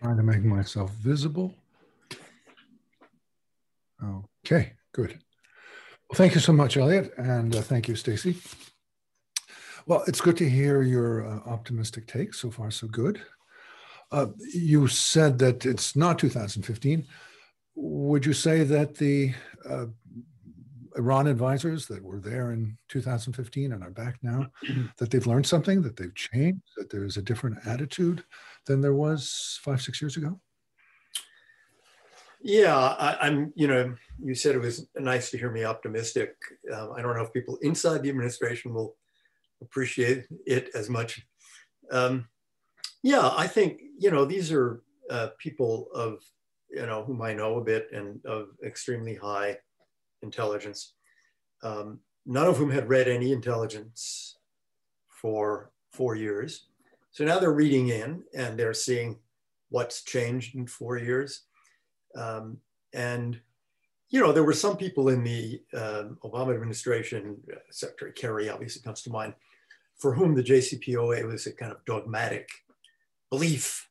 Trying 0.00 0.18
to 0.18 0.22
make 0.22 0.44
myself 0.44 0.92
visible. 0.92 1.52
Okay, 4.44 4.74
good. 4.92 5.18
Well, 6.08 6.14
thank 6.14 6.36
you 6.36 6.40
so 6.40 6.52
much, 6.52 6.76
Elliott, 6.76 7.12
and 7.18 7.56
uh, 7.56 7.62
thank 7.62 7.88
you, 7.88 7.96
Stacy. 7.96 8.36
Well, 9.86 10.04
it's 10.06 10.20
good 10.20 10.36
to 10.36 10.48
hear 10.48 10.82
your 10.82 11.26
uh, 11.26 11.50
optimistic 11.50 12.06
take. 12.06 12.32
So 12.34 12.52
far, 12.52 12.70
so 12.70 12.86
good. 12.86 13.20
Uh, 14.12 14.26
you 14.54 14.86
said 14.86 15.40
that 15.40 15.66
it's 15.66 15.96
not 15.96 16.20
2015. 16.20 17.04
Would 17.74 18.24
you 18.24 18.32
say 18.32 18.62
that 18.62 18.94
the 18.94 19.34
uh, 19.68 19.86
Iran 20.96 21.26
advisors 21.26 21.86
that 21.86 22.02
were 22.02 22.20
there 22.20 22.52
in 22.52 22.76
2015 22.88 23.72
and 23.72 23.82
are 23.82 23.90
back 23.90 24.16
now, 24.22 24.46
that 24.98 25.10
they've 25.10 25.26
learned 25.26 25.46
something, 25.46 25.82
that 25.82 25.96
they've 25.96 26.14
changed, 26.14 26.62
that 26.76 26.90
there's 26.90 27.16
a 27.16 27.22
different 27.22 27.58
attitude 27.66 28.24
than 28.66 28.80
there 28.80 28.94
was 28.94 29.58
five, 29.62 29.82
six 29.82 30.00
years 30.00 30.16
ago? 30.16 30.40
Yeah, 32.42 32.76
I, 32.76 33.26
am 33.26 33.52
you 33.56 33.66
know, 33.66 33.94
you 34.22 34.34
said 34.34 34.54
it 34.54 34.60
was 34.60 34.86
nice 34.96 35.30
to 35.30 35.38
hear 35.38 35.50
me 35.50 35.64
optimistic. 35.64 36.34
Um, 36.72 36.92
I 36.96 37.02
don't 37.02 37.16
know 37.16 37.24
if 37.24 37.32
people 37.32 37.58
inside 37.62 38.02
the 38.02 38.08
administration 38.08 38.72
will 38.72 38.96
appreciate 39.60 40.26
it 40.46 40.70
as 40.74 40.88
much. 40.88 41.26
Um, 41.90 42.28
yeah, 43.02 43.30
I 43.36 43.46
think, 43.46 43.80
you 43.98 44.10
know, 44.10 44.24
these 44.24 44.52
are 44.52 44.82
uh, 45.10 45.28
people 45.38 45.88
of, 45.94 46.22
you 46.70 46.86
know, 46.86 47.04
whom 47.04 47.22
I 47.22 47.32
know 47.32 47.58
a 47.58 47.64
bit 47.64 47.88
and 47.92 48.24
of 48.24 48.48
extremely 48.64 49.14
high 49.14 49.56
intelligence, 50.26 50.92
um, 51.62 52.00
none 52.26 52.46
of 52.46 52.56
whom 52.56 52.70
had 52.70 52.88
read 52.88 53.08
any 53.08 53.32
intelligence 53.32 54.36
for 55.08 55.70
four 55.92 56.14
years. 56.14 56.66
So 57.10 57.24
now 57.24 57.38
they're 57.38 57.52
reading 57.52 57.88
in 57.88 58.22
and 58.36 58.58
they're 58.58 58.74
seeing 58.74 59.18
what's 59.70 60.02
changed 60.04 60.54
in 60.54 60.66
four 60.66 60.98
years. 60.98 61.42
Um, 62.14 62.58
and, 62.92 63.40
you 64.10 64.20
know, 64.20 64.32
there 64.32 64.44
were 64.44 64.52
some 64.52 64.76
people 64.76 65.08
in 65.08 65.24
the 65.24 65.62
um, 65.74 66.18
Obama 66.22 66.54
administration, 66.54 67.38
uh, 67.50 67.56
Secretary 67.70 68.12
Kerry 68.12 68.48
obviously 68.48 68.82
comes 68.82 69.02
to 69.02 69.10
mind, 69.10 69.34
for 69.96 70.14
whom 70.14 70.34
the 70.34 70.42
JCPOA 70.42 71.26
was 71.26 71.46
a 71.46 71.52
kind 71.52 71.72
of 71.72 71.84
dogmatic 71.86 72.48
belief. 73.30 73.88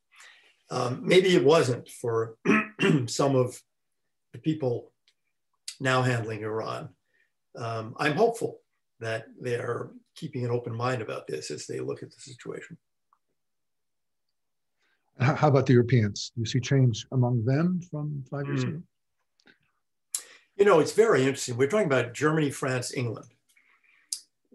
Um, 0.69 1.01
maybe 1.03 1.35
it 1.35 1.43
wasn't 1.43 1.89
for 1.89 2.37
some 3.07 3.35
of 3.35 3.61
the 4.33 4.39
people 4.39 4.91
now 5.79 6.01
handling 6.01 6.43
Iran. 6.43 6.89
Um, 7.55 7.95
I'm 7.97 8.15
hopeful 8.15 8.59
that 8.99 9.25
they're 9.39 9.89
keeping 10.15 10.45
an 10.45 10.51
open 10.51 10.75
mind 10.75 11.01
about 11.01 11.27
this 11.27 11.51
as 11.51 11.67
they 11.67 11.79
look 11.79 12.03
at 12.03 12.11
the 12.11 12.19
situation. 12.19 12.77
How 15.19 15.47
about 15.47 15.65
the 15.65 15.73
Europeans? 15.73 16.31
Do 16.35 16.41
you 16.41 16.45
see 16.45 16.59
change 16.59 17.05
among 17.11 17.45
them 17.45 17.81
from 17.89 18.23
five 18.29 18.45
years 18.47 18.65
mm. 18.65 18.69
ago? 18.69 18.81
You 20.57 20.65
know, 20.65 20.79
it's 20.79 20.93
very 20.93 21.21
interesting. 21.21 21.57
We're 21.57 21.67
talking 21.67 21.87
about 21.87 22.13
Germany, 22.13 22.49
France, 22.49 22.93
England. 22.95 23.27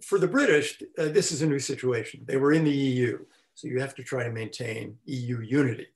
For 0.03 0.19
the 0.19 0.29
British, 0.29 0.83
uh, 0.99 1.09
this 1.09 1.31
is 1.31 1.43
a 1.43 1.47
new 1.47 1.59
situation. 1.59 2.25
They 2.27 2.37
were 2.37 2.53
in 2.53 2.65
the 2.65 2.71
EU, 2.71 3.19
so 3.55 3.69
you 3.69 3.81
have 3.81 3.95
to 3.97 4.03
try 4.03 4.25
to 4.25 4.31
maintain 4.31 4.97
EU 5.05 5.41
unity. 5.41 5.89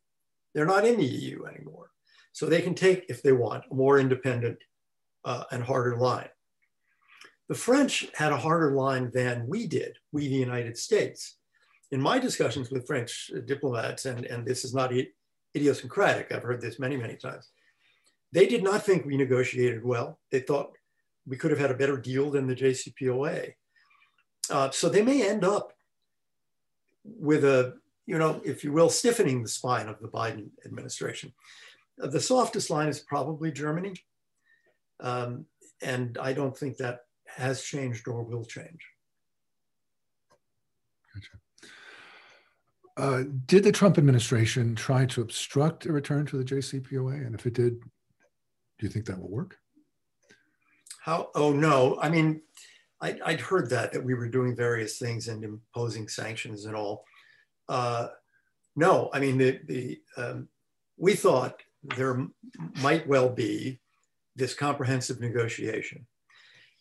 They're 0.54 0.66
not 0.66 0.87
in 0.87 0.99
the 0.99 1.07
EU 1.07 1.47
anymore. 1.47 1.90
So 2.33 2.47
they 2.47 2.61
can 2.61 2.75
take, 2.75 3.07
if 3.09 3.23
they 3.23 3.33
want, 3.33 3.64
a 3.71 3.75
more 3.75 3.99
independent 3.99 4.59
uh, 5.25 5.45
and 5.50 5.62
harder 5.62 5.97
line. 5.97 6.28
The 7.49 7.54
French 7.54 8.07
had 8.14 8.33
a 8.33 8.38
harder 8.38 8.73
line 8.73 9.11
than 9.12 9.47
we 9.47 9.66
did, 9.66 9.99
we 10.12 10.28
the 10.28 10.35
United 10.35 10.78
States. 10.78 11.37
In 11.90 12.00
my 12.00 12.19
discussions 12.19 12.71
with 12.71 12.87
French 12.87 13.31
diplomats, 13.45 14.07
and, 14.07 14.25
and 14.25 14.47
this 14.47 14.64
is 14.64 14.75
not 14.75 14.93
idiosyncratic, 15.54 16.33
I've 16.33 16.43
heard 16.43 16.61
this 16.61 16.78
many, 16.78 16.97
many 16.97 17.16
times, 17.16 17.50
they 18.33 18.47
did 18.47 18.64
not 18.64 18.85
think 18.85 19.04
we 19.04 19.16
negotiated 19.16 19.85
well. 19.85 20.19
They 20.31 20.40
thought 20.40 20.76
we 21.26 21.37
could 21.37 21.50
have 21.50 21.61
had 21.61 21.71
a 21.71 21.76
better 21.76 21.97
deal 21.97 22.31
than 22.31 22.47
the 22.47 22.57
JCPOA. 22.57 23.52
Uh, 24.50 24.71
so 24.71 24.88
they 24.88 25.02
may 25.02 25.28
end 25.28 25.45
up 25.45 25.73
with 27.04 27.45
a, 27.45 27.75
you 28.07 28.19
know, 28.19 28.40
if 28.45 28.64
you 28.64 28.73
will, 28.73 28.88
stiffening 28.88 29.43
the 29.43 29.49
spine 29.49 29.88
of 29.88 30.00
the 30.00 30.09
Biden 30.09 30.49
administration. 30.66 31.33
Uh, 32.02 32.09
the 32.09 32.21
softest 32.21 32.71
line 32.71 32.88
is 32.88 33.00
probably 33.00 33.52
Germany. 33.52 33.95
Um, 35.04 35.44
and 35.82 36.16
I 36.18 36.32
don't 36.32 36.56
think 36.56 36.78
that 36.78 37.00
has 37.26 37.62
changed 37.62 38.08
or 38.08 38.23
will 38.23 38.44
change. 38.44 38.88
Gotcha. 41.14 41.70
Uh, 42.96 43.25
did 43.44 43.64
the 43.64 43.73
Trump 43.73 43.99
administration 43.99 44.75
try 44.75 45.04
to 45.06 45.20
obstruct 45.20 45.84
a 45.84 45.92
return 45.92 46.25
to 46.26 46.38
the 46.38 46.44
JCPOA? 46.44 47.26
And 47.26 47.34
if 47.34 47.44
it 47.44 47.52
did, 47.52 47.80
do 47.80 48.87
you 48.87 48.88
think 48.88 49.04
that 49.06 49.20
will 49.20 49.30
work? 49.30 49.58
How? 51.02 51.28
Oh 51.34 51.52
no! 51.52 51.99
I 52.00 52.08
mean, 52.08 52.40
I, 53.02 53.18
would 53.26 53.40
heard 53.40 53.68
that 53.70 53.92
that 53.92 54.02
we 54.02 54.14
were 54.14 54.28
doing 54.28 54.56
various 54.56 54.96
things 54.96 55.28
and 55.28 55.44
imposing 55.44 56.08
sanctions 56.08 56.64
and 56.64 56.75
all. 56.75 57.04
Uh, 57.68 58.08
no, 58.75 59.11
I 59.12 59.20
mean 59.20 59.37
the 59.37 59.61
the 59.66 60.00
um, 60.16 60.49
we 60.96 61.14
thought 61.14 61.61
there 61.96 62.26
might 62.80 63.06
well 63.06 63.28
be 63.28 63.80
this 64.36 64.54
comprehensive 64.54 65.20
negotiation. 65.20 66.06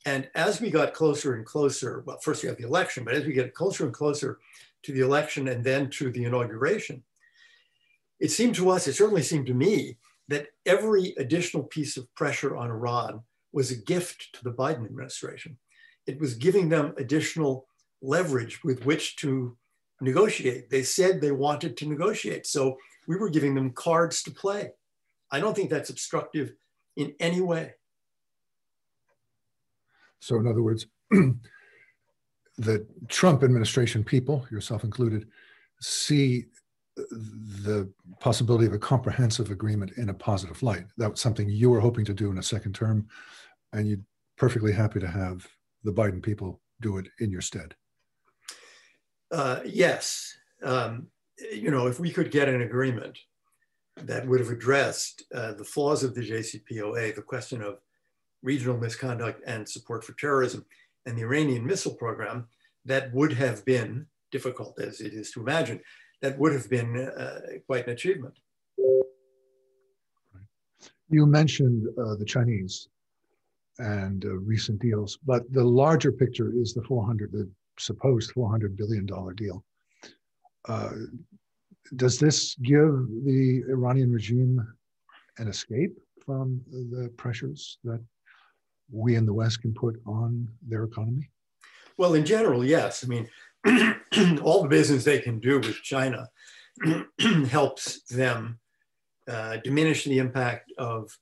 And 0.06 0.30
as 0.36 0.60
we 0.60 0.70
got 0.70 0.94
closer 0.94 1.36
and 1.36 1.46
closer, 1.46 2.04
well, 2.06 2.20
first 2.20 2.44
you 2.44 2.50
have 2.50 2.58
the 2.58 2.68
election, 2.68 3.04
but 3.04 3.14
as 3.14 3.26
we 3.26 3.34
get 3.34 3.54
closer 3.54 3.86
and 3.86 3.94
closer 3.94 4.40
to 4.84 4.92
the 4.92 5.00
election 5.00 5.48
and 5.48 5.64
then 5.64 5.90
to 5.92 6.12
the 6.12 6.26
inauguration, 6.26 7.04
it 8.20 8.32
seemed 8.32 8.56
to 8.56 8.70
us, 8.70 8.88
it 8.88 8.94
certainly 8.94 9.22
seemed 9.22 9.48
to 9.48 9.54
me, 9.54 9.98
that 10.30 10.48
every 10.66 11.14
additional 11.18 11.64
piece 11.64 11.98
of 11.98 12.14
pressure 12.16 12.56
on 12.56 12.70
Iran 12.70 13.22
was 13.52 13.72
a 13.72 13.76
gift 13.76 14.34
to 14.34 14.44
the 14.44 14.52
Biden 14.52 14.86
administration. 14.86 15.58
It 16.08 16.20
was 16.20 16.34
giving 16.34 16.70
them 16.70 16.94
additional 16.98 17.68
leverage 18.02 18.64
with 18.64 18.86
which 18.86 19.16
to 19.18 19.56
negotiate. 20.02 20.70
They 20.70 20.84
said 20.84 21.22
they 21.22 21.32
wanted 21.32 21.78
to 21.78 21.88
negotiate. 21.88 22.46
So 22.48 22.78
we 23.08 23.16
were 23.16 23.30
giving 23.30 23.56
them 23.56 23.72
cards 23.72 24.24
to 24.24 24.32
play. 24.32 24.72
I 25.32 25.40
don't 25.40 25.56
think 25.56 25.70
that's 25.70 25.90
obstructive 25.90 26.54
in 26.96 27.14
any 27.20 27.42
way. 27.42 27.74
So, 30.20 30.38
in 30.38 30.48
other 30.48 30.62
words, 30.62 30.88
the 32.58 32.88
Trump 33.10 33.44
administration 33.44 34.04
people, 34.04 34.46
yourself 34.52 34.84
included, 34.84 35.28
see 35.82 36.46
the 36.96 37.92
possibility 38.20 38.66
of 38.66 38.74
a 38.74 38.80
comprehensive 38.80 39.50
agreement 39.50 39.92
in 39.98 40.10
a 40.10 40.14
positive 40.14 40.62
light. 40.62 40.86
That 40.98 41.12
was 41.12 41.20
something 41.20 41.50
you 41.50 41.70
were 41.70 41.80
hoping 41.80 42.06
to 42.06 42.14
do 42.14 42.32
in 42.32 42.38
a 42.38 42.44
second 42.44 42.74
term, 42.74 43.08
and 43.74 43.88
you're 43.88 44.00
perfectly 44.38 44.72
happy 44.72 45.00
to 45.00 45.08
have 45.08 45.48
the 45.84 45.92
Biden 45.92 46.22
people 46.22 46.62
do 46.82 46.98
it 46.98 47.08
in 47.20 47.32
your 47.32 47.42
stead. 47.42 47.76
Uh, 49.32 49.62
yes. 49.66 50.38
Um, 50.62 51.08
you 51.52 51.72
know, 51.72 51.88
if 51.88 52.00
we 52.00 52.12
could 52.12 52.32
get 52.32 52.48
an 52.48 52.62
agreement 52.62 53.18
that 53.98 54.28
would 54.28 54.40
have 54.40 54.50
addressed 54.50 55.24
uh, 55.34 55.54
the 55.54 55.64
flaws 55.64 56.04
of 56.04 56.16
the 56.16 56.22
JCPOA, 56.22 57.16
the 57.16 57.22
question 57.22 57.62
of 57.62 57.80
regional 58.42 58.78
misconduct 58.78 59.42
and 59.46 59.68
support 59.68 60.04
for 60.04 60.14
terrorism, 60.14 60.66
and 61.06 61.18
the 61.18 61.22
Iranian 61.22 61.66
missile 61.66 61.94
program, 61.94 62.48
that 62.86 63.14
would 63.14 63.34
have 63.34 63.64
been 63.66 64.06
difficult 64.32 64.80
as 64.80 65.00
it 65.00 65.14
is 65.14 65.32
to 65.32 65.42
imagine, 65.42 65.80
that 66.22 66.38
would 66.40 66.54
have 66.54 66.70
been 66.70 66.98
uh, 66.98 67.40
quite 67.68 67.86
an 67.88 67.94
achievement. 67.94 68.34
You 71.10 71.26
mentioned 71.26 71.88
uh, 71.98 72.16
the 72.16 72.26
Chinese 72.26 72.88
and 73.78 74.26
uh, 74.26 74.34
recent 74.38 74.80
deals, 74.82 75.20
but 75.26 75.52
the 75.52 75.64
larger 75.64 76.12
picture 76.12 76.52
is 76.56 76.74
the 76.74 76.84
400, 76.84 77.32
the 77.32 77.50
supposed 77.78 78.32
400 78.32 78.76
billion 78.76 79.06
dollar 79.06 79.34
deal. 79.34 79.64
Does 81.96 82.20
this 82.20 82.56
give 82.56 83.08
the 83.26 83.64
Iranian 83.70 84.12
regime 84.12 84.66
an 85.38 85.48
escape 85.48 85.98
from 86.26 86.62
the 86.72 87.10
pressures 87.18 87.78
that 87.84 88.02
we 88.92 89.16
in 89.16 89.26
the 89.26 89.34
West 89.34 89.62
can 89.62 89.74
put 89.74 90.00
on 90.06 90.48
their 90.68 90.84
economy? 90.84 91.30
Well, 91.98 92.14
in 92.14 92.26
general, 92.26 92.66
yes. 92.66 93.04
I 93.04 93.08
mean, 93.08 93.30
all 94.42 94.64
the 94.64 94.70
business 94.70 95.04
they 95.04 95.20
can 95.20 95.40
do 95.40 95.60
with 95.60 95.82
China 95.82 96.28
helps 97.50 98.04
them 98.04 98.60
uh, 99.28 99.58
diminish 99.64 100.04
the 100.04 100.18
impact 100.18 100.72
of 100.78 101.18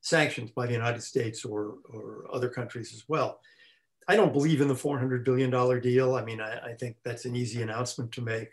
sanctions 0.00 0.50
by 0.52 0.66
the 0.66 0.72
United 0.72 1.02
States 1.02 1.44
or, 1.44 1.74
or 1.92 2.26
other 2.32 2.48
countries 2.48 2.92
as 2.94 3.04
well. 3.08 3.40
I 4.08 4.16
don't 4.16 4.32
believe 4.32 4.60
in 4.60 4.68
the 4.68 4.74
$400 4.74 5.24
billion 5.24 5.50
deal. 5.80 6.14
I 6.14 6.24
mean, 6.24 6.40
I, 6.40 6.58
I 6.58 6.74
think 6.74 6.96
that's 7.04 7.24
an 7.24 7.34
easy 7.34 7.62
announcement 7.62 8.12
to 8.12 8.22
make 8.22 8.50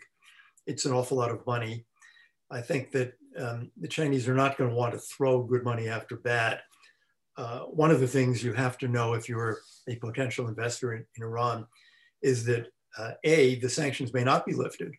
it's 0.66 0.84
an 0.84 0.92
awful 0.92 1.18
lot 1.18 1.30
of 1.30 1.46
money. 1.46 1.86
I 2.50 2.60
think 2.60 2.92
that 2.92 3.14
um, 3.38 3.70
the 3.80 3.88
Chinese 3.88 4.28
are 4.28 4.34
not 4.34 4.56
going 4.56 4.70
to 4.70 4.76
want 4.76 4.92
to 4.92 4.98
throw 4.98 5.42
good 5.42 5.64
money 5.64 5.88
after 5.88 6.16
bad. 6.16 6.60
Uh, 7.36 7.60
one 7.60 7.90
of 7.90 8.00
the 8.00 8.06
things 8.06 8.44
you 8.44 8.52
have 8.52 8.78
to 8.78 8.88
know 8.88 9.14
if 9.14 9.28
you're 9.28 9.58
a 9.88 9.96
potential 9.96 10.48
investor 10.48 10.94
in, 10.94 11.04
in 11.16 11.24
Iran 11.24 11.66
is 12.22 12.44
that 12.44 12.68
uh, 12.96 13.12
A, 13.24 13.56
the 13.56 13.68
sanctions 13.68 14.14
may 14.14 14.22
not 14.22 14.46
be 14.46 14.52
lifted 14.52 14.92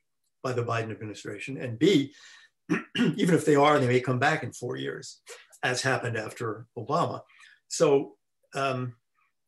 by 0.43 0.51
the 0.51 0.63
Biden 0.63 0.91
administration, 0.91 1.58
and 1.58 1.80
B, 1.80 2.13
even 2.97 3.34
if 3.34 3.45
they 3.45 3.56
are, 3.56 3.80
they 3.80 3.88
may 3.88 4.01
come 4.01 4.19
back 4.19 4.43
in 4.43 4.51
four 4.51 4.75
years, 4.75 5.21
as 5.63 5.82
happened 5.82 6.17
after 6.17 6.67
Obama. 6.78 7.21
So 7.67 8.15
um, 8.54 8.95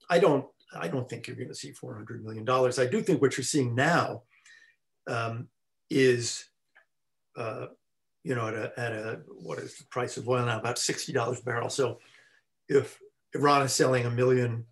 I 0.09 0.19
don't, 0.19 0.45
I 0.73 0.87
don't 0.87 1.09
think 1.09 1.27
you're 1.27 1.35
going 1.35 1.49
to 1.49 1.55
see 1.55 1.71
400 1.71 2.23
million 2.23 2.45
dollars. 2.45 2.79
I 2.79 2.85
do 2.85 3.01
think 3.01 3.21
what 3.21 3.37
you're 3.37 3.43
seeing 3.43 3.75
now 3.75 4.23
um, 5.07 5.49
is, 5.89 6.45
uh, 7.35 7.67
you 8.23 8.35
know, 8.35 8.47
at 8.47 8.53
a, 8.53 8.71
at 8.77 8.91
a, 8.93 9.19
what 9.39 9.59
is 9.59 9.77
the 9.77 9.85
price 9.85 10.17
of 10.17 10.27
oil 10.27 10.45
now? 10.45 10.59
About 10.59 10.75
$60 10.75 11.39
a 11.39 11.43
barrel. 11.43 11.69
So 11.69 11.99
if 12.67 12.99
Iran 13.33 13.61
is 13.63 13.73
selling 13.73 14.05
a 14.05 14.11
million 14.11 14.65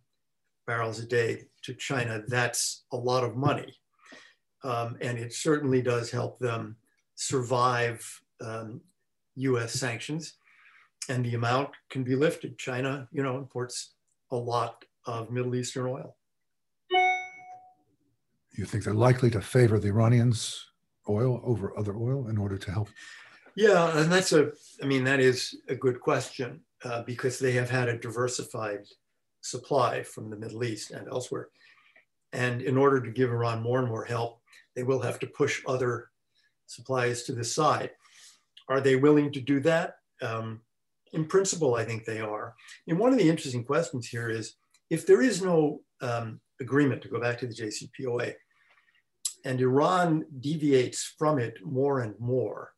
barrels 0.67 0.99
a 0.99 1.06
day 1.06 1.43
to 1.63 1.73
China, 1.73 2.23
that's 2.28 2.86
a 2.91 2.97
lot 2.97 3.23
of 3.23 3.36
money. 3.36 3.73
Um, 4.63 4.97
and 4.99 5.17
it 5.17 5.34
certainly 5.34 5.82
does 5.82 6.10
help 6.10 6.39
them 6.39 6.75
survive 7.15 8.21
um, 8.41 8.82
US 9.36 9.73
sanctions. 9.73 10.34
And 11.08 11.23
the 11.23 11.36
amount 11.36 11.69
can 11.89 12.04
be 12.04 12.15
lifted. 12.15 12.58
China, 12.58 13.08
you 13.12 13.21
know, 13.21 13.38
imports 13.38 13.93
a 14.32 14.36
lot 14.36 14.84
of 15.06 15.30
Middle 15.30 15.56
Eastern 15.56 15.86
oil. 15.86 16.15
You 18.58 18.65
think 18.65 18.84
they're 18.84 18.93
likely 18.93 19.30
to 19.32 19.41
favor 19.41 19.80
the 19.80 19.89
Iranians 19.89 20.65
oil 21.09 21.41
over 21.43 21.77
other 21.77 21.95
oil 21.95 22.27
in 22.27 22.37
order 22.37 22.57
to 22.57 22.71
help? 22.71 22.89
Yeah, 23.55 23.97
and 23.97 24.11
that's 24.11 24.33
a, 24.33 24.51
I 24.83 24.85
mean, 24.85 25.03
that 25.05 25.19
is 25.19 25.55
a 25.69 25.75
good 25.75 26.01
question 26.01 26.61
uh, 26.83 27.03
because 27.03 27.39
they 27.39 27.53
have 27.53 27.69
had 27.69 27.87
a 27.87 27.97
diversified 27.97 28.85
supply 29.41 30.03
from 30.03 30.29
the 30.29 30.35
Middle 30.35 30.63
East 30.63 30.91
and 30.91 31.07
elsewhere. 31.07 31.49
And 32.33 32.61
in 32.61 32.75
order 32.75 32.99
to 33.01 33.11
give 33.11 33.29
Iran 33.29 33.61
more 33.61 33.79
and 33.79 33.87
more 33.87 34.03
help, 34.03 34.41
they 34.75 34.83
will 34.83 34.99
have 34.99 35.19
to 35.19 35.27
push 35.27 35.61
other 35.67 36.09
supplies 36.65 37.23
to 37.23 37.31
the 37.31 37.43
side. 37.43 37.91
Are 38.67 38.81
they 38.81 38.95
willing 38.95 39.31
to 39.31 39.39
do 39.39 39.59
that? 39.61 39.97
Um, 40.21 40.61
in 41.13 41.25
principle, 41.25 41.75
I 41.75 41.85
think 41.85 42.03
they 42.03 42.19
are. 42.19 42.55
And 42.87 42.99
one 42.99 43.13
of 43.13 43.19
the 43.19 43.29
interesting 43.29 43.63
questions 43.63 44.07
here 44.07 44.29
is 44.29 44.55
if 44.89 45.05
there 45.07 45.21
is 45.21 45.41
no 45.41 45.81
um, 46.01 46.41
agreement, 46.59 47.01
to 47.03 47.07
go 47.07 47.21
back 47.21 47.37
to 47.39 47.47
the 47.47 47.53
JCPOA, 47.53 48.33
and 49.45 49.62
Iran 49.62 50.25
deviates 50.39 51.13
from 51.17 51.38
it 51.39 51.63
more 51.63 52.01
and 52.01 52.19
more. 52.19 52.71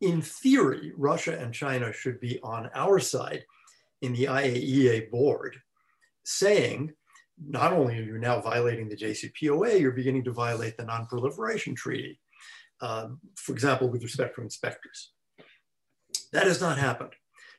In 0.00 0.20
theory, 0.20 0.92
Russia 0.96 1.38
and 1.38 1.54
China 1.54 1.92
should 1.92 2.20
be 2.20 2.40
on 2.42 2.68
our 2.74 2.98
side 2.98 3.44
in 4.02 4.12
the 4.12 4.24
IAEA 4.24 5.10
board, 5.10 5.56
saying, 6.24 6.92
not 7.40 7.72
only 7.72 7.98
are 7.98 8.02
you 8.02 8.18
now 8.18 8.40
violating 8.40 8.88
the 8.88 8.96
JCPOA, 8.96 9.80
you're 9.80 9.92
beginning 9.92 10.24
to 10.24 10.32
violate 10.32 10.76
the 10.76 10.84
Non-Proliferation 10.84 11.74
Treaty, 11.74 12.20
um, 12.80 13.20
for 13.36 13.52
example, 13.52 13.88
with 13.88 14.02
respect 14.02 14.34
to 14.34 14.42
inspectors. 14.42 15.12
That 16.32 16.46
has 16.48 16.60
not 16.60 16.76
happened. 16.76 17.12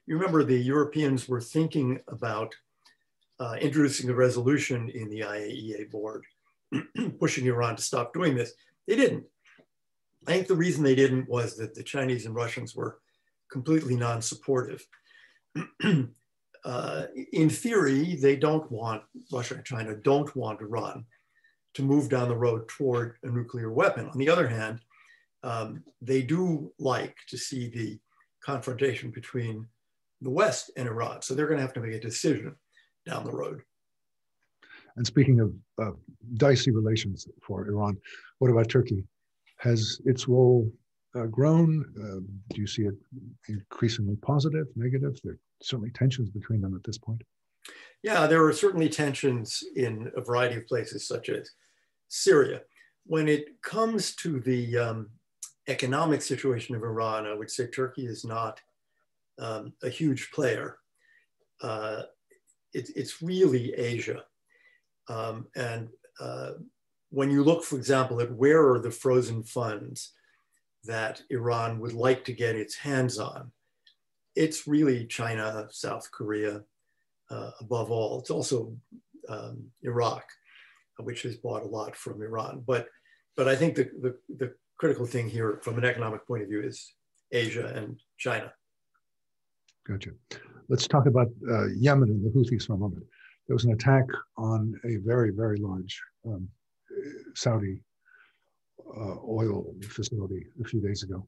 You 0.06 0.16
remember 0.16 0.44
the 0.44 0.60
Europeans 0.60 1.28
were 1.28 1.42
thinking 1.42 2.00
about 2.10 2.54
uh, 3.40 3.56
introducing 3.60 4.10
a 4.10 4.14
resolution 4.14 4.90
in 4.90 5.10
the 5.10 5.22
IAEA 5.22 5.90
board 5.90 6.26
pushing 7.20 7.46
Iran 7.46 7.76
to 7.76 7.82
stop 7.82 8.14
doing 8.14 8.36
this. 8.36 8.54
They 8.88 8.96
didn't. 8.96 9.26
I 10.28 10.34
think 10.34 10.48
the 10.48 10.56
reason 10.56 10.84
they 10.84 10.96
didn't 10.96 11.30
was 11.30 11.56
that 11.58 11.76
the 11.76 11.84
Chinese 11.84 12.26
and 12.26 12.36
Russians 12.36 12.76
were 12.76 13.00
completely 13.52 13.96
non 13.96 14.22
supportive. 14.22 14.86
uh, 16.66 17.04
in 17.32 17.50
theory, 17.50 18.16
they 18.16 18.36
don't 18.36 18.70
want, 18.72 19.04
Russia 19.32 19.56
and 19.56 19.66
China 19.66 19.96
don't 19.96 20.36
want 20.36 20.62
Iran 20.62 21.06
to 21.76 21.84
move 21.84 22.10
down 22.10 22.30
the 22.30 22.36
road 22.36 22.68
toward 22.68 23.18
a 23.24 23.30
nuclear 23.30 23.72
weapon. 23.72 24.10
On 24.10 24.18
the 24.18 24.30
other 24.30 24.48
hand, 24.48 24.80
um, 25.44 25.84
they 26.02 26.22
do 26.22 26.72
like 26.80 27.16
to 27.30 27.38
see 27.38 27.70
the 27.70 28.00
confrontation 28.44 29.12
between 29.12 29.68
the 30.22 30.30
West 30.30 30.72
and 30.76 30.88
Iran. 30.88 31.22
So 31.22 31.34
they're 31.34 31.48
going 31.48 31.58
to 31.58 31.66
have 31.66 31.74
to 31.74 31.82
make 31.82 31.94
a 31.94 32.00
decision 32.00 32.56
down 33.06 33.26
the 33.26 33.32
road. 33.32 33.62
And 34.98 35.06
speaking 35.06 35.40
of 35.40 35.54
uh, 35.82 35.92
dicey 36.36 36.72
relations 36.72 37.28
for 37.42 37.68
Iran, 37.68 37.98
what 38.40 38.52
about 38.52 38.70
Turkey? 38.70 39.04
Has 39.58 40.00
its 40.06 40.28
role 40.28 40.72
uh, 41.16 41.26
grown? 41.26 41.86
Uh, 41.98 42.20
do 42.54 42.62
you 42.62 42.68
see 42.68 42.84
it 42.84 42.96
increasingly 43.48 44.16
positive, 44.18 44.68
negative? 44.76 45.20
There 45.24 45.34
are 45.34 45.40
certainly 45.62 45.92
tensions 45.92 46.30
between 46.30 46.62
them 46.62 46.76
at 46.76 46.84
this 46.84 46.98
point. 46.98 47.22
Yeah, 48.04 48.28
there 48.28 48.46
are 48.46 48.54
certainly 48.54 48.90
tensions 48.90 49.64
in 49.76 50.12
a 50.16 50.22
variety 50.22 50.58
of 50.58 50.68
places, 50.68 51.08
such 51.08 51.30
as 51.30 51.52
Syria. 52.08 52.62
When 53.06 53.28
it 53.28 53.62
comes 53.62 54.16
to 54.18 54.40
the 54.40 54.78
um, 54.78 55.10
economic 55.68 56.22
situation 56.22 56.76
of 56.76 56.84
Iran, 56.84 57.26
I 57.26 57.34
would 57.34 57.50
say 57.50 57.68
Turkey 57.68 58.06
is 58.06 58.24
not 58.24 58.62
um, 59.40 59.74
a 59.84 59.90
huge 59.90 60.32
player. 60.32 60.78
Uh, 61.62 62.04
it, 62.74 62.92
it's 62.96 63.22
really 63.22 63.74
Asia. 63.74 64.24
Um, 65.08 65.48
and 65.56 65.90
uh, 66.20 66.52
when 67.10 67.32
you 67.32 67.44
look, 67.44 67.64
for 67.64 67.78
example, 67.78 68.22
at 68.22 68.32
where 68.32 68.70
are 68.70 68.80
the 68.80 68.92
frozen 68.92 69.44
funds 69.44 70.14
that 70.84 71.22
Iran 71.30 71.80
would 71.80 71.94
like 71.94 72.26
to 72.26 72.34
get 72.34 72.56
its 72.56 72.76
hands 72.76 73.20
on, 73.20 73.52
it's 74.36 74.68
really 74.68 75.06
China, 75.06 75.68
South 75.72 76.10
Korea, 76.12 76.64
uh, 77.30 77.52
above 77.60 77.90
all. 77.92 78.20
It's 78.20 78.30
also 78.30 78.76
um, 79.30 79.66
Iraq, 79.84 80.26
which 81.00 81.24
has 81.24 81.38
bought 81.38 81.64
a 81.64 81.68
lot 81.68 81.96
from 81.96 82.22
Iran. 82.22 82.64
But, 82.66 82.88
but 83.38 83.48
I 83.48 83.56
think 83.56 83.76
the, 83.76 83.90
the, 84.02 84.18
the 84.38 84.54
critical 84.78 85.06
thing 85.06 85.30
here 85.30 85.60
from 85.64 85.78
an 85.78 85.86
economic 85.86 86.28
point 86.28 86.44
of 86.44 86.50
view 86.50 86.62
is 86.62 86.94
Asia 87.32 87.68
and 87.76 88.00
China. 88.18 88.52
Gotcha. 89.88 90.12
Let's 90.68 90.88
talk 90.88 91.06
about 91.06 91.28
uh, 91.50 91.68
Yemen 91.68 92.10
and 92.10 92.26
the 92.26 92.30
Houthis 92.30 92.66
for 92.66 92.74
a 92.74 92.78
moment. 92.78 93.04
There 93.48 93.56
was 93.56 93.66
an 93.66 93.74
attack 93.74 94.06
on 94.38 94.80
a 94.86 94.98
very, 94.98 95.32
very 95.32 95.58
large 95.58 96.02
um, 96.26 96.48
Saudi 97.36 97.82
uh, 98.98 99.16
oil 99.28 99.74
facility 99.84 100.48
a 100.62 100.68
few 100.68 100.82
days 100.82 101.04
ago. 101.04 101.28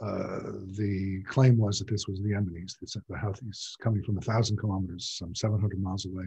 Uh, 0.00 0.52
the 0.76 1.22
claim 1.28 1.56
was 1.56 1.78
that 1.78 1.88
this 1.88 2.06
was 2.06 2.20
the 2.20 2.30
Yemenis, 2.30 2.74
the 2.80 3.16
Houthis 3.16 3.76
coming 3.82 4.02
from 4.02 4.18
a 4.18 4.20
thousand 4.20 4.56
kilometers, 4.58 5.16
some 5.18 5.34
700 5.34 5.80
miles 5.80 6.06
away, 6.06 6.24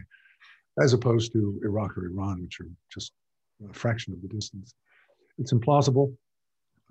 as 0.82 0.92
opposed 0.92 1.32
to 1.32 1.60
Iraq 1.64 1.96
or 1.96 2.06
Iran, 2.06 2.42
which 2.42 2.60
are 2.60 2.68
just 2.92 3.12
a 3.68 3.72
fraction 3.72 4.12
of 4.12 4.20
the 4.20 4.28
distance. 4.28 4.74
It's 5.38 5.52
implausible. 5.52 6.14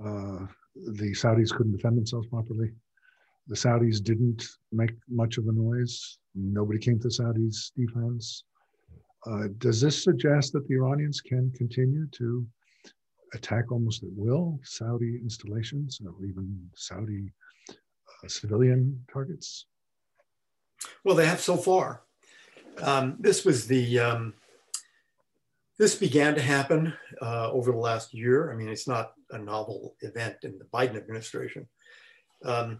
Uh, 0.03 0.47
the 0.75 1.11
Saudis 1.11 1.51
couldn't 1.51 1.75
defend 1.75 1.97
themselves 1.97 2.27
properly. 2.27 2.71
The 3.47 3.55
Saudis 3.55 4.01
didn't 4.03 4.47
make 4.71 4.91
much 5.07 5.37
of 5.37 5.47
a 5.47 5.51
noise. 5.51 6.17
Nobody 6.35 6.79
came 6.79 6.99
to 6.99 7.07
Saudis' 7.07 7.71
defense. 7.75 8.43
Uh, 9.25 9.47
does 9.57 9.81
this 9.81 10.03
suggest 10.03 10.53
that 10.53 10.67
the 10.67 10.75
Iranians 10.75 11.21
can 11.21 11.51
continue 11.51 12.07
to 12.07 12.45
attack 13.33 13.71
almost 13.71 14.03
at 14.03 14.09
will 14.15 14.59
Saudi 14.63 15.19
installations 15.21 15.99
or 16.05 16.25
even 16.25 16.69
Saudi 16.75 17.31
uh, 17.69 18.27
civilian 18.27 19.03
targets? 19.11 19.67
Well, 21.03 21.15
they 21.15 21.27
have 21.27 21.41
so 21.41 21.57
far. 21.57 22.03
Um, 22.81 23.17
this 23.19 23.45
was 23.45 23.67
the 23.67 23.99
um, 23.99 24.33
this 25.77 25.95
began 25.95 26.35
to 26.35 26.41
happen 26.41 26.93
uh, 27.21 27.51
over 27.51 27.71
the 27.71 27.77
last 27.77 28.13
year. 28.13 28.51
I 28.51 28.55
mean, 28.55 28.69
it's 28.69 28.87
not 28.87 29.13
a 29.31 29.37
novel 29.37 29.95
event 30.01 30.37
in 30.43 30.57
the 30.57 30.65
Biden 30.65 30.95
administration, 30.95 31.67
um, 32.45 32.79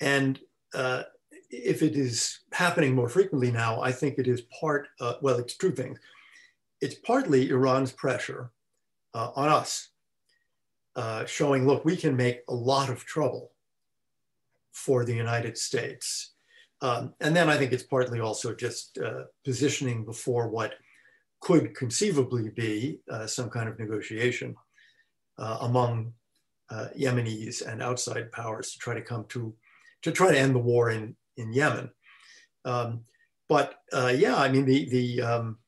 and 0.00 0.40
uh, 0.74 1.04
if 1.62 1.82
it 1.82 1.96
is 1.96 2.40
happening 2.52 2.94
more 2.94 3.08
frequently 3.08 3.50
now, 3.50 3.80
I 3.80 3.92
think 3.92 4.18
it 4.18 4.28
is 4.28 4.42
part. 4.60 4.88
Uh, 5.00 5.14
well, 5.20 5.38
it's 5.38 5.56
two 5.56 5.70
things. 5.70 5.98
It's 6.80 6.96
partly 6.96 7.50
Iran's 7.50 7.92
pressure 7.92 8.50
uh, 9.14 9.30
on 9.36 9.48
us, 9.48 9.90
uh, 10.96 11.24
showing, 11.24 11.66
look, 11.66 11.84
we 11.84 11.96
can 11.96 12.16
make 12.16 12.40
a 12.48 12.54
lot 12.54 12.90
of 12.90 13.04
trouble 13.04 13.52
for 14.72 15.04
the 15.04 15.14
United 15.14 15.56
States. 15.56 16.32
Um, 16.82 17.14
and 17.20 17.34
then 17.34 17.48
I 17.48 17.56
think 17.56 17.72
it's 17.72 17.84
partly 17.84 18.20
also 18.20 18.54
just 18.54 18.98
uh, 18.98 19.24
positioning 19.44 20.04
before 20.04 20.48
what 20.48 20.74
could 21.40 21.74
conceivably 21.74 22.50
be 22.50 22.98
uh, 23.10 23.26
some 23.26 23.48
kind 23.48 23.68
of 23.68 23.78
negotiation 23.78 24.56
uh, 25.38 25.58
among 25.62 26.12
Yemenis 26.98 27.64
and 27.64 27.80
outside 27.80 28.32
powers 28.32 28.72
to 28.72 28.78
try 28.78 28.94
to 28.94 29.00
come 29.00 29.24
to, 29.28 29.54
to 30.02 30.10
try 30.10 30.32
to 30.32 30.38
end 30.38 30.56
the 30.56 30.58
war 30.58 30.90
in, 30.90 31.14
in 31.36 31.52
Yemen. 31.52 31.90
Um, 32.64 33.04
but 33.48 33.74
yeah, 33.92 34.36
I 34.36 34.48
mean, 34.48 34.64
the, 34.64 34.88
the, 34.88 35.22
um, 35.22 35.58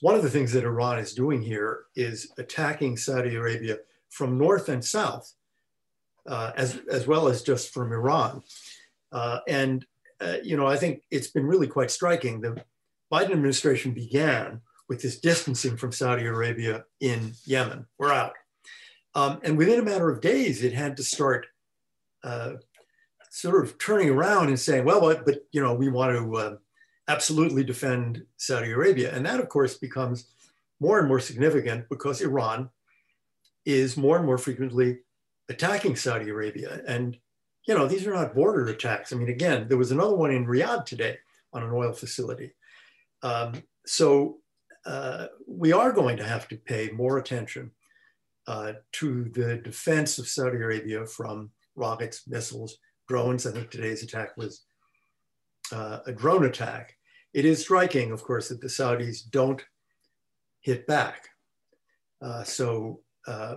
one 0.00 0.14
of 0.14 0.22
the 0.22 0.30
things 0.30 0.52
that 0.52 0.64
Iran 0.64 0.98
is 0.98 1.12
doing 1.12 1.42
here 1.42 1.84
is 1.94 2.32
attacking 2.38 2.96
Saudi 2.96 3.36
Arabia 3.36 3.78
from 4.08 4.38
north 4.38 4.68
and 4.68 4.84
south, 4.84 5.32
uh, 6.26 6.52
as, 6.56 6.80
as 6.90 7.06
well 7.06 7.28
as 7.28 7.42
just 7.42 7.72
from 7.72 7.92
Iran. 7.92 8.42
Uh, 9.12 9.40
and, 9.46 9.84
uh, 10.20 10.36
you 10.42 10.56
know, 10.56 10.66
I 10.66 10.76
think 10.76 11.02
it's 11.10 11.28
been 11.28 11.46
really 11.46 11.66
quite 11.66 11.90
striking. 11.90 12.40
The 12.40 12.62
Biden 13.12 13.32
administration 13.32 13.92
began 13.92 14.62
with 14.88 15.02
this 15.02 15.20
distancing 15.20 15.76
from 15.76 15.92
Saudi 15.92 16.24
Arabia 16.24 16.84
in 17.00 17.32
Yemen. 17.44 17.86
We're 17.98 18.12
out. 18.12 18.32
Um, 19.14 19.40
and 19.42 19.58
within 19.58 19.80
a 19.80 19.84
matter 19.84 20.10
of 20.10 20.20
days, 20.20 20.62
it 20.62 20.72
had 20.72 20.96
to 20.96 21.02
start 21.02 21.46
uh, 22.24 22.52
sort 23.30 23.64
of 23.64 23.78
turning 23.78 24.10
around 24.10 24.48
and 24.48 24.58
saying, 24.58 24.84
well, 24.84 25.00
but, 25.00 25.24
but 25.24 25.46
you 25.52 25.62
know, 25.62 25.72
we 25.72 25.88
want 25.88 26.16
to 26.16 26.36
uh, 26.36 26.56
absolutely 27.08 27.64
defend 27.64 28.24
Saudi 28.36 28.72
Arabia. 28.72 29.14
And 29.14 29.24
that, 29.24 29.40
of 29.40 29.48
course, 29.48 29.78
becomes 29.78 30.26
more 30.80 30.98
and 30.98 31.08
more 31.08 31.20
significant 31.20 31.88
because 31.88 32.20
Iran 32.20 32.70
is 33.64 33.96
more 33.96 34.16
and 34.16 34.26
more 34.26 34.38
frequently 34.38 34.98
attacking 35.48 35.96
Saudi 35.96 36.28
Arabia. 36.28 36.82
And, 36.86 37.16
you 37.66 37.74
know, 37.74 37.86
these 37.86 38.06
are 38.06 38.14
not 38.14 38.34
border 38.34 38.66
attacks. 38.66 39.12
I 39.12 39.16
mean, 39.16 39.28
again, 39.28 39.68
there 39.68 39.78
was 39.78 39.92
another 39.92 40.16
one 40.16 40.32
in 40.32 40.46
Riyadh 40.46 40.84
today 40.84 41.18
on 41.52 41.62
an 41.62 41.70
oil 41.70 41.92
facility. 41.92 42.52
Um, 43.22 43.62
so 43.86 44.38
uh, 44.86 45.26
we 45.46 45.72
are 45.72 45.92
going 45.92 46.16
to 46.16 46.24
have 46.24 46.48
to 46.48 46.56
pay 46.56 46.90
more 46.90 47.18
attention 47.18 47.70
uh, 48.48 48.72
to 48.92 49.24
the 49.24 49.56
defense 49.56 50.18
of 50.18 50.26
Saudi 50.26 50.56
Arabia 50.56 51.06
from 51.06 51.50
rockets, 51.76 52.26
missiles, 52.26 52.78
drones. 53.10 53.44
I 53.44 53.50
think 53.50 53.70
today's 53.70 54.04
attack 54.04 54.36
was 54.36 54.62
uh, 55.72 55.98
a 56.06 56.12
drone 56.12 56.44
attack. 56.44 56.96
It 57.34 57.44
is 57.44 57.60
striking, 57.60 58.12
of 58.12 58.22
course, 58.22 58.48
that 58.48 58.60
the 58.60 58.68
Saudis 58.68 59.28
don't 59.28 59.62
hit 60.60 60.86
back. 60.86 61.28
Uh, 62.22 62.44
so, 62.44 63.00
uh, 63.26 63.56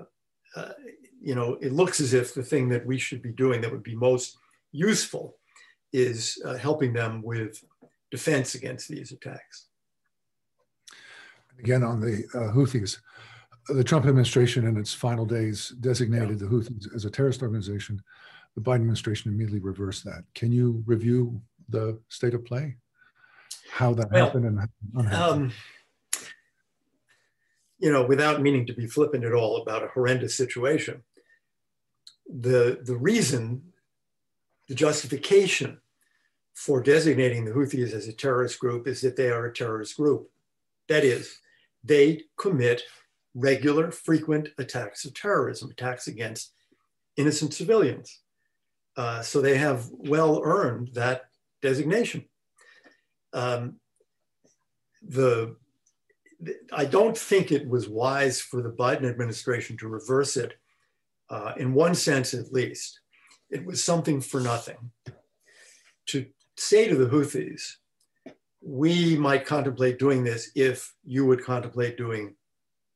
uh, 0.55 0.71
you 1.21 1.35
know, 1.35 1.57
it 1.61 1.71
looks 1.71 2.01
as 2.01 2.15
if 2.15 2.33
the 2.33 2.41
thing 2.41 2.67
that 2.69 2.85
we 2.85 2.97
should 2.97 3.21
be 3.21 3.31
doing 3.31 3.61
that 3.61 3.71
would 3.71 3.83
be 3.83 3.95
most 3.95 4.37
useful 4.71 5.37
is 5.91 6.41
uh, 6.45 6.57
helping 6.57 6.91
them 6.91 7.21
with 7.21 7.63
defense 8.09 8.55
against 8.55 8.89
these 8.89 9.11
attacks. 9.11 9.67
Again, 11.59 11.83
on 11.83 11.99
the 11.99 12.23
uh, 12.33 12.51
Houthis, 12.55 12.97
the 13.67 13.83
Trump 13.83 14.05
administration 14.05 14.65
in 14.65 14.77
its 14.77 14.93
final 14.93 15.25
days 15.25 15.69
designated 15.79 16.41
yeah. 16.41 16.47
the 16.47 16.47
Houthis 16.47 16.95
as 16.95 17.05
a 17.05 17.11
terrorist 17.11 17.43
organization. 17.43 18.01
The 18.55 18.61
Biden 18.61 18.75
administration 18.75 19.31
immediately 19.31 19.59
reversed 19.59 20.03
that. 20.05 20.23
Can 20.35 20.51
you 20.51 20.83
review 20.85 21.41
the 21.69 21.99
state 22.09 22.33
of 22.33 22.45
play? 22.45 22.75
how 23.73 23.93
that 23.93 24.11
well, 24.11 24.25
happened 24.25 24.45
and 24.45 25.13
um, 25.13 25.51
you 27.79 27.91
know 27.91 28.05
without 28.05 28.41
meaning 28.41 28.67
to 28.67 28.73
be 28.73 28.85
flippant 28.85 29.23
at 29.23 29.33
all 29.33 29.61
about 29.61 29.83
a 29.83 29.87
horrendous 29.87 30.37
situation 30.37 31.01
the 32.27 32.79
the 32.83 32.95
reason 32.95 33.61
the 34.67 34.75
justification 34.75 35.79
for 36.53 36.81
designating 36.81 37.45
the 37.45 37.51
houthis 37.51 37.93
as 37.93 38.07
a 38.07 38.13
terrorist 38.13 38.59
group 38.59 38.87
is 38.87 39.01
that 39.01 39.15
they 39.15 39.29
are 39.29 39.45
a 39.45 39.53
terrorist 39.53 39.97
group 39.97 40.29
that 40.87 41.03
is 41.03 41.39
they 41.83 42.21
commit 42.37 42.83
regular 43.33 43.91
frequent 43.91 44.49
attacks 44.59 45.03
of 45.03 45.15
terrorism 45.15 45.71
attacks 45.71 46.07
against 46.07 46.53
innocent 47.17 47.55
civilians 47.55 48.19
uh, 48.97 49.21
so 49.21 49.41
they 49.41 49.57
have 49.57 49.85
well 49.91 50.41
earned 50.43 50.89
that 50.93 51.23
designation 51.61 52.25
um, 53.33 53.79
the, 55.01 55.55
I 56.71 56.85
don't 56.85 57.17
think 57.17 57.51
it 57.51 57.67
was 57.67 57.89
wise 57.89 58.39
for 58.39 58.61
the 58.61 58.69
Biden 58.69 59.09
administration 59.09 59.77
to 59.77 59.87
reverse 59.87 60.37
it, 60.37 60.53
uh, 61.29 61.53
in 61.57 61.73
one 61.73 61.95
sense 61.95 62.33
at 62.33 62.51
least. 62.53 62.99
It 63.49 63.65
was 63.65 63.83
something 63.83 64.21
for 64.21 64.39
nothing. 64.39 64.77
To 66.07 66.25
say 66.57 66.87
to 66.87 66.95
the 66.95 67.07
Houthis, 67.07 67.61
we 68.61 69.17
might 69.17 69.45
contemplate 69.45 69.99
doing 69.99 70.23
this 70.23 70.51
if 70.55 70.93
you 71.05 71.25
would 71.25 71.43
contemplate 71.43 71.97
doing 71.97 72.35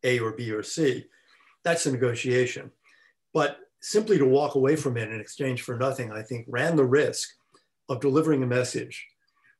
A 0.03 0.19
or 0.19 0.31
B 0.31 0.51
or 0.51 0.63
C. 0.63 1.05
That's 1.63 1.85
a 1.85 1.91
negotiation. 1.91 2.71
But 3.33 3.57
simply 3.81 4.17
to 4.17 4.25
walk 4.25 4.55
away 4.55 4.75
from 4.75 4.97
it 4.97 5.11
in 5.11 5.19
exchange 5.19 5.61
for 5.61 5.77
nothing, 5.77 6.11
I 6.11 6.21
think 6.21 6.45
ran 6.47 6.75
the 6.75 6.85
risk 6.85 7.29
of 7.89 8.01
delivering 8.01 8.43
a 8.43 8.47
message 8.47 9.05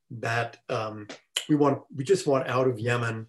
that 0.10 0.58
um, 0.70 1.08
we 1.50 1.56
want, 1.56 1.82
we 1.96 2.04
just 2.04 2.28
want 2.28 2.48
out 2.48 2.68
of 2.68 2.80
Yemen, 2.80 3.28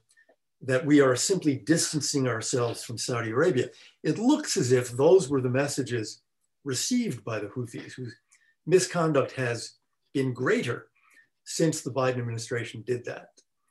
that 0.62 0.84
we 0.84 1.00
are 1.00 1.14
simply 1.14 1.56
distancing 1.56 2.26
ourselves 2.26 2.82
from 2.82 2.98
Saudi 2.98 3.30
Arabia. 3.30 3.68
It 4.02 4.18
looks 4.18 4.56
as 4.56 4.72
if 4.72 4.90
those 4.90 5.28
were 5.28 5.40
the 5.40 5.50
messages 5.50 6.22
received 6.64 7.24
by 7.24 7.38
the 7.38 7.46
Houthis, 7.46 7.92
whose 7.92 8.14
misconduct 8.66 9.32
has 9.32 9.74
been 10.12 10.32
greater 10.32 10.88
since 11.44 11.80
the 11.80 11.92
Biden 11.92 12.18
administration 12.18 12.82
did 12.86 13.04
that. 13.04 13.28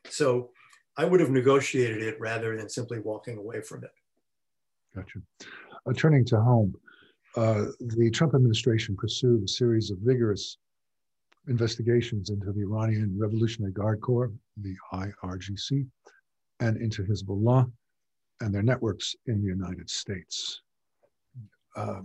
So 0.10 0.52
I 0.96 1.06
would 1.06 1.20
have 1.20 1.30
negotiated 1.30 2.02
it 2.02 2.20
rather 2.20 2.58
than 2.58 2.70
simply 2.70 3.00
walking 3.00 3.38
away 3.38 3.62
from 3.62 3.84
it. 3.84 3.92
Gotcha. 4.96 5.20
Uh, 5.86 5.94
turning 5.94 6.26
to 6.26 6.42
home, 6.42 6.74
uh, 7.36 7.66
the 7.80 8.10
Trump 8.12 8.34
administration 8.34 8.96
pursued 8.96 9.44
a 9.44 9.48
series 9.48 9.92
of 9.92 9.98
vigorous 10.00 10.58
investigations 11.48 12.30
into 12.30 12.52
the 12.52 12.62
Iranian 12.62 13.16
Revolutionary 13.18 13.72
Guard 13.72 14.02
Corps, 14.02 14.32
the 14.58 14.76
IRGC, 14.94 15.86
and 16.60 16.78
into 16.78 17.04
Hezbollah 17.04 17.72
and 18.42 18.54
their 18.54 18.64
networks 18.64 19.16
in 19.28 19.42
the 19.42 19.48
United 19.48 19.90
States. 19.90 20.62
Uh, 21.76 22.02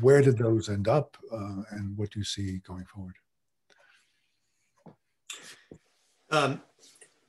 where 0.00 0.22
did 0.22 0.38
those 0.38 0.68
end 0.68 0.88
up, 0.88 1.16
uh, 1.32 1.62
and 1.70 1.96
what 1.96 2.10
do 2.10 2.20
you 2.20 2.24
see 2.24 2.58
going 2.66 2.84
forward? 2.84 3.14
Um, 6.30 6.62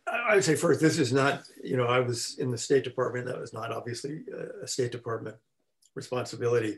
I 0.06 0.36
would 0.36 0.44
say 0.44 0.56
first, 0.56 0.80
this 0.80 1.00
is 1.00 1.12
not, 1.12 1.44
you 1.64 1.76
know, 1.76 1.88
I 1.88 2.00
was 2.00 2.38
in 2.38 2.52
the 2.52 2.58
State 2.58 2.84
Department. 2.84 3.26
That 3.26 3.40
was 3.40 3.54
not 3.54 3.72
obviously 3.72 4.24
a 4.62 4.68
State 4.68 4.92
Department 4.92 5.36
responsibility. 5.96 6.78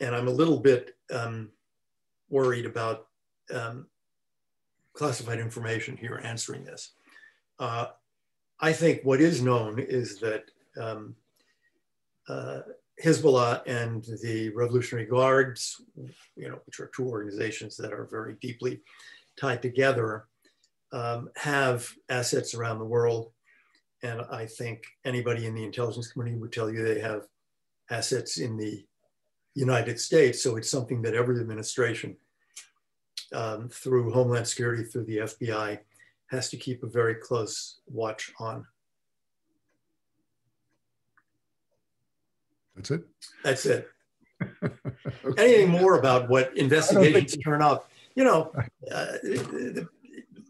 And 0.00 0.14
I'm 0.14 0.28
a 0.28 0.32
little 0.32 0.58
bit 0.58 0.96
um, 1.12 1.50
worried 2.28 2.66
about 2.66 3.06
um, 3.52 3.86
classified 4.92 5.38
information 5.38 5.96
here 5.96 6.20
answering 6.24 6.64
this. 6.64 6.92
Uh, 7.58 7.86
I 8.60 8.72
think 8.72 9.00
what 9.02 9.20
is 9.20 9.42
known 9.42 9.78
is 9.78 10.18
that 10.20 10.44
um, 10.80 11.14
uh, 12.28 12.60
Hezbollah 13.02 13.62
and 13.66 14.04
the 14.22 14.50
Revolutionary 14.50 15.06
Guards, 15.06 15.80
you 16.36 16.48
know, 16.48 16.60
which 16.66 16.80
are 16.80 16.90
two 16.94 17.06
organizations 17.06 17.76
that 17.76 17.92
are 17.92 18.08
very 18.10 18.36
deeply 18.40 18.80
tied 19.38 19.62
together, 19.62 20.26
um, 20.92 21.28
have 21.36 21.88
assets 22.08 22.54
around 22.54 22.78
the 22.78 22.84
world. 22.84 23.32
And 24.02 24.22
I 24.30 24.46
think 24.46 24.84
anybody 25.04 25.46
in 25.46 25.54
the 25.54 25.64
intelligence 25.64 26.12
community 26.12 26.38
would 26.38 26.52
tell 26.52 26.70
you 26.70 26.84
they 26.84 27.00
have 27.00 27.26
assets 27.90 28.38
in 28.38 28.56
the 28.56 28.84
United 29.54 30.00
States. 30.00 30.42
So 30.42 30.56
it's 30.56 30.70
something 30.70 31.02
that 31.02 31.14
every 31.14 31.40
administration, 31.40 32.16
um, 33.32 33.68
through 33.68 34.12
Homeland 34.12 34.46
Security, 34.46 34.84
through 34.84 35.04
the 35.04 35.18
FBI, 35.18 35.78
has 36.28 36.48
to 36.50 36.56
keep 36.56 36.82
a 36.82 36.88
very 36.88 37.14
close 37.14 37.80
watch 37.86 38.32
on. 38.38 38.66
That's 42.74 42.90
it? 42.90 43.04
That's 43.44 43.66
it. 43.66 43.88
okay. 44.64 44.74
Anything 45.38 45.68
more 45.70 45.98
about 45.98 46.28
what 46.28 46.56
investigations 46.56 47.36
turn 47.44 47.62
up, 47.62 47.88
you 48.16 48.24
know, 48.24 48.52
uh, 48.90 49.12
the, 49.22 49.88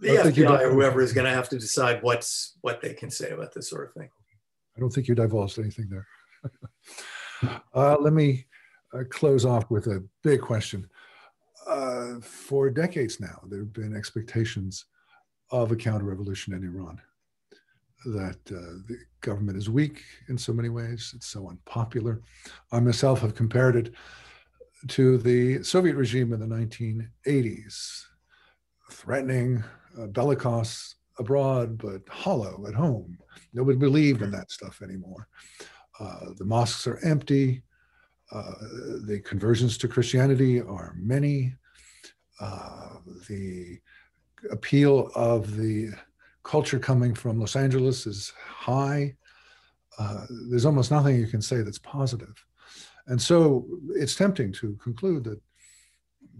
the 0.00 0.08
FBI 0.08 0.62
or 0.62 0.72
whoever 0.72 1.02
is 1.02 1.12
going 1.12 1.26
to 1.26 1.30
have 1.32 1.48
to 1.50 1.58
decide 1.58 2.02
what's 2.02 2.56
what 2.62 2.80
they 2.80 2.94
can 2.94 3.10
say 3.10 3.30
about 3.30 3.52
this 3.52 3.68
sort 3.68 3.88
of 3.88 3.94
thing. 3.94 4.08
I 4.76 4.80
don't 4.80 4.90
think 4.90 5.06
you 5.06 5.14
divulged 5.14 5.58
anything 5.58 5.88
there. 5.90 6.06
uh, 7.74 7.96
let 8.00 8.12
me 8.12 8.46
uh, 8.92 9.04
close 9.10 9.44
off 9.44 9.70
with 9.70 9.86
a 9.86 10.04
big 10.22 10.40
question. 10.40 10.88
Uh, 11.68 12.20
for 12.20 12.70
decades 12.70 13.20
now, 13.20 13.40
there 13.48 13.60
have 13.60 13.72
been 13.72 13.96
expectations 13.96 14.86
of 15.50 15.72
a 15.72 15.76
counter 15.76 16.04
revolution 16.04 16.54
in 16.54 16.64
Iran. 16.64 17.00
That 18.06 18.38
uh, 18.50 18.84
the 18.86 18.98
government 19.22 19.56
is 19.56 19.70
weak 19.70 20.02
in 20.28 20.36
so 20.36 20.52
many 20.52 20.68
ways, 20.68 21.12
it's 21.16 21.28
so 21.28 21.48
unpopular. 21.48 22.20
I 22.70 22.80
myself 22.80 23.20
have 23.20 23.34
compared 23.34 23.76
it 23.76 23.94
to 24.88 25.16
the 25.16 25.62
Soviet 25.62 25.96
regime 25.96 26.34
in 26.34 26.40
the 26.40 26.46
1980s, 26.46 28.04
threatening, 28.90 29.64
uh, 29.98 30.06
bellicose 30.08 30.96
abroad, 31.18 31.78
but 31.78 32.02
hollow 32.08 32.66
at 32.68 32.74
home. 32.74 33.18
Nobody 33.52 33.78
believed 33.78 34.20
in 34.20 34.30
that 34.32 34.50
stuff 34.50 34.82
anymore. 34.82 35.28
Uh, 36.00 36.32
the 36.36 36.44
mosques 36.44 36.86
are 36.86 36.98
empty. 37.04 37.62
Uh, 38.32 38.52
the 39.06 39.20
conversions 39.24 39.78
to 39.78 39.88
Christianity 39.88 40.60
are 40.60 40.94
many. 40.98 41.54
Uh, 42.40 42.96
the 43.28 43.78
appeal 44.50 45.10
of 45.14 45.56
the 45.56 45.90
culture 46.42 46.78
coming 46.78 47.14
from 47.14 47.38
Los 47.38 47.56
Angeles 47.56 48.06
is 48.06 48.32
high. 48.44 49.14
Uh, 49.98 50.26
there's 50.50 50.66
almost 50.66 50.90
nothing 50.90 51.16
you 51.16 51.26
can 51.26 51.40
say 51.40 51.62
that's 51.62 51.78
positive. 51.78 52.44
And 53.06 53.20
so 53.20 53.66
it's 53.90 54.16
tempting 54.16 54.52
to 54.54 54.76
conclude 54.82 55.24
that 55.24 55.40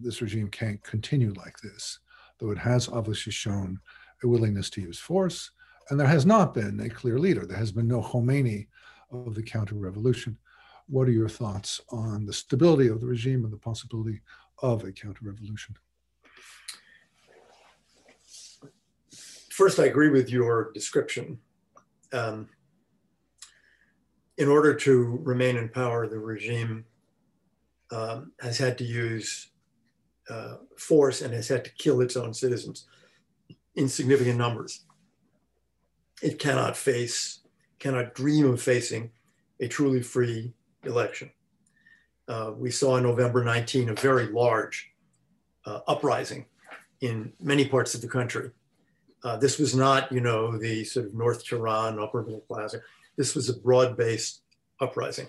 this 0.00 0.20
regime 0.20 0.48
can't 0.48 0.82
continue 0.82 1.32
like 1.34 1.56
this 1.62 2.00
though 2.38 2.50
it 2.50 2.58
has 2.58 2.88
obviously 2.88 3.32
shown 3.32 3.80
a 4.22 4.28
willingness 4.28 4.70
to 4.70 4.80
use 4.80 4.98
force. 4.98 5.50
And 5.90 6.00
there 6.00 6.06
has 6.06 6.24
not 6.26 6.54
been 6.54 6.80
a 6.80 6.88
clear 6.88 7.18
leader. 7.18 7.46
There 7.46 7.58
has 7.58 7.72
been 7.72 7.88
no 7.88 8.00
Khomeini 8.00 8.68
of 9.14 9.34
the 9.34 9.42
counter 9.42 9.74
revolution. 9.74 10.38
What 10.86 11.08
are 11.08 11.12
your 11.12 11.28
thoughts 11.28 11.80
on 11.90 12.26
the 12.26 12.32
stability 12.32 12.88
of 12.88 13.00
the 13.00 13.06
regime 13.06 13.44
and 13.44 13.52
the 13.52 13.58
possibility 13.58 14.20
of 14.62 14.84
a 14.84 14.92
counter 14.92 15.20
revolution? 15.22 15.76
First, 19.50 19.78
I 19.78 19.84
agree 19.84 20.10
with 20.10 20.30
your 20.30 20.72
description. 20.72 21.38
Um, 22.12 22.48
in 24.36 24.48
order 24.48 24.74
to 24.74 25.20
remain 25.22 25.56
in 25.56 25.68
power, 25.68 26.08
the 26.08 26.18
regime 26.18 26.84
um, 27.92 28.32
has 28.40 28.58
had 28.58 28.76
to 28.78 28.84
use 28.84 29.52
uh, 30.28 30.56
force 30.76 31.22
and 31.22 31.32
has 31.32 31.48
had 31.48 31.64
to 31.64 31.70
kill 31.74 32.00
its 32.00 32.16
own 32.16 32.34
citizens 32.34 32.86
in 33.76 33.88
significant 33.88 34.38
numbers. 34.38 34.84
It 36.22 36.38
cannot 36.38 36.76
face, 36.76 37.40
cannot 37.84 38.14
dream 38.14 38.46
of 38.46 38.62
facing 38.62 39.10
a 39.60 39.68
truly 39.68 40.00
free 40.00 40.54
election. 40.84 41.30
Uh, 42.26 42.52
we 42.56 42.70
saw 42.70 42.94
on 42.94 43.02
November 43.02 43.44
19 43.44 43.90
a 43.90 43.94
very 43.94 44.26
large 44.28 44.90
uh, 45.66 45.80
uprising 45.86 46.46
in 47.02 47.30
many 47.40 47.68
parts 47.68 47.94
of 47.94 48.00
the 48.00 48.08
country. 48.08 48.50
Uh, 49.22 49.36
this 49.36 49.58
was 49.58 49.74
not, 49.74 50.10
you 50.10 50.22
know, 50.22 50.56
the 50.56 50.82
sort 50.84 51.04
of 51.04 51.14
North 51.14 51.44
Tehran 51.44 51.98
upper 51.98 52.22
middle 52.22 52.40
class. 52.40 52.74
This 53.18 53.34
was 53.34 53.50
a 53.50 53.60
broad-based 53.60 54.40
uprising, 54.80 55.28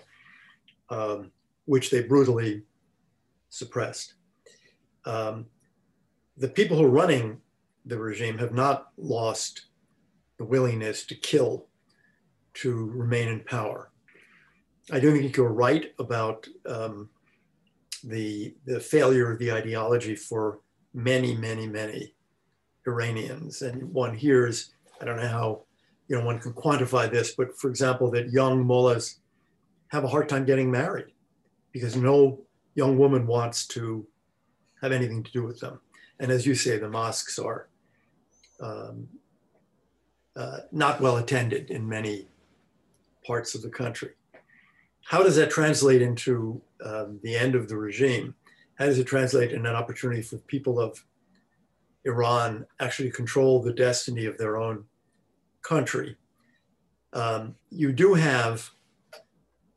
um, 0.88 1.32
which 1.66 1.90
they 1.90 2.02
brutally 2.04 2.62
suppressed 3.50 4.14
um, 5.04 5.46
the 6.38 6.48
people 6.48 6.78
who 6.78 6.84
are 6.84 7.00
running 7.02 7.38
the 7.84 7.98
regime 7.98 8.38
have 8.38 8.52
not 8.52 8.88
lost 8.96 9.66
the 10.38 10.44
willingness 10.44 11.04
to 11.06 11.14
kill 11.14 11.66
to 12.56 12.90
remain 12.94 13.28
in 13.28 13.40
power. 13.40 13.90
I 14.90 15.00
do 15.00 15.12
think 15.12 15.36
you're 15.36 15.52
right 15.52 15.92
about 15.98 16.46
um, 16.66 17.08
the, 18.04 18.54
the 18.64 18.80
failure 18.80 19.32
of 19.32 19.38
the 19.38 19.52
ideology 19.52 20.14
for 20.14 20.60
many, 20.94 21.34
many, 21.36 21.66
many 21.66 22.14
Iranians. 22.86 23.62
And 23.62 23.92
one 23.92 24.14
hears, 24.14 24.72
I 25.00 25.04
don't 25.04 25.16
know 25.16 25.28
how 25.28 25.62
you 26.08 26.16
know 26.16 26.24
one 26.24 26.38
can 26.38 26.52
quantify 26.52 27.10
this, 27.10 27.34
but 27.34 27.56
for 27.58 27.68
example, 27.68 28.10
that 28.12 28.30
young 28.30 28.64
mullahs 28.64 29.18
have 29.88 30.04
a 30.04 30.08
hard 30.08 30.28
time 30.28 30.44
getting 30.44 30.70
married 30.70 31.06
because 31.72 31.96
no 31.96 32.40
young 32.74 32.96
woman 32.96 33.26
wants 33.26 33.66
to 33.66 34.06
have 34.82 34.92
anything 34.92 35.22
to 35.24 35.32
do 35.32 35.42
with 35.42 35.58
them. 35.60 35.80
And 36.20 36.30
as 36.30 36.46
you 36.46 36.54
say, 36.54 36.78
the 36.78 36.88
mosques 36.88 37.38
are 37.38 37.68
um, 38.60 39.08
uh, 40.36 40.58
not 40.70 41.00
well 41.00 41.16
attended 41.16 41.70
in 41.70 41.88
many 41.88 42.28
parts 43.26 43.54
of 43.54 43.62
the 43.62 43.70
country. 43.70 44.10
How 45.04 45.22
does 45.22 45.36
that 45.36 45.50
translate 45.50 46.02
into 46.02 46.60
um, 46.84 47.20
the 47.22 47.36
end 47.36 47.54
of 47.54 47.68
the 47.68 47.76
regime? 47.76 48.34
How 48.76 48.86
does 48.86 48.98
it 48.98 49.06
translate 49.06 49.52
in 49.52 49.64
an 49.66 49.74
opportunity 49.74 50.22
for 50.22 50.38
people 50.38 50.80
of 50.80 51.04
Iran 52.04 52.66
actually 52.80 53.10
control 53.10 53.62
the 53.62 53.72
destiny 53.72 54.26
of 54.26 54.36
their 54.36 54.56
own 54.56 54.84
country? 55.62 56.16
Um, 57.12 57.54
you 57.70 57.92
do 57.92 58.14
have 58.14 58.70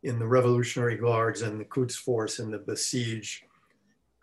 in 0.03 0.19
the 0.19 0.27
Revolutionary 0.27 0.97
Guards 0.97 1.41
and 1.41 1.59
the 1.59 1.65
Quds 1.65 1.95
Force 1.95 2.39
and 2.39 2.53
the 2.53 2.59
Basij 2.59 3.41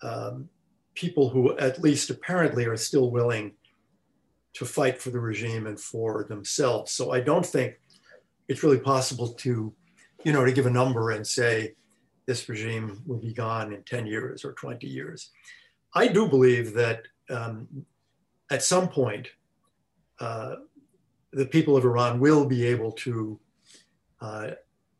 um, 0.03 0.49
people 0.95 1.29
who 1.31 1.57
at 1.59 1.81
least 1.81 2.11
apparently 2.11 2.67
are 2.67 2.77
still 2.77 3.11
willing 3.11 3.53
to 4.55 4.65
fight 4.65 5.01
for 5.01 5.11
the 5.11 5.21
regime 5.21 5.67
and 5.67 5.79
for 5.79 6.25
themselves. 6.25 6.93
So 6.93 7.12
I 7.12 7.21
don't 7.21 7.45
think 7.45 7.79
it's 8.49 8.63
really 8.63 8.79
possible 8.79 9.29
to, 9.29 9.73
you 10.25 10.33
know, 10.33 10.45
to 10.45 10.53
give 10.53 10.67
a 10.67 10.71
number 10.71 11.11
and 11.11 11.27
say 11.27 11.75
this 12.27 12.49
regime 12.49 13.03
will 13.07 13.19
be 13.19 13.33
gone 13.33 13.73
in 13.73 13.83
10 13.83 14.07
years 14.07 14.45
or 14.45 14.53
20 14.53 14.87
years. 14.87 15.31
I 15.95 16.09
do 16.09 16.29
believe 16.29 16.75
that 16.75 17.03
um, 17.31 17.69
at 18.51 18.63
some 18.63 18.89
point, 18.89 19.29
uh, 20.21 20.57
the 21.33 21.47
people 21.47 21.77
of 21.77 21.85
Iran 21.85 22.21
will 22.21 22.47
be 22.47 22.65
able 22.67 22.93
to 22.93 23.39
uh, 24.21 24.51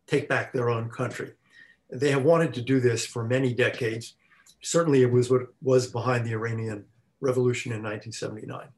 take 0.07 0.29
back 0.29 0.53
their 0.53 0.71
own 0.71 0.89
country. 0.91 1.33
They 1.91 2.11
have 2.11 2.25
wanted 2.25 2.53
to 2.55 2.63
do 2.63 2.81
this 2.81 3.07
for 3.07 3.25
many 3.25 3.55
decades 3.55 4.15
certainly 4.67 5.03
it 5.03 5.11
was 5.11 5.31
what 5.31 5.43
was 5.63 5.87
behind 5.87 6.27
the 6.27 6.33
Iranian 6.33 6.85
Revolution 7.21 7.71
in 7.73 7.83
1979. 7.83 8.69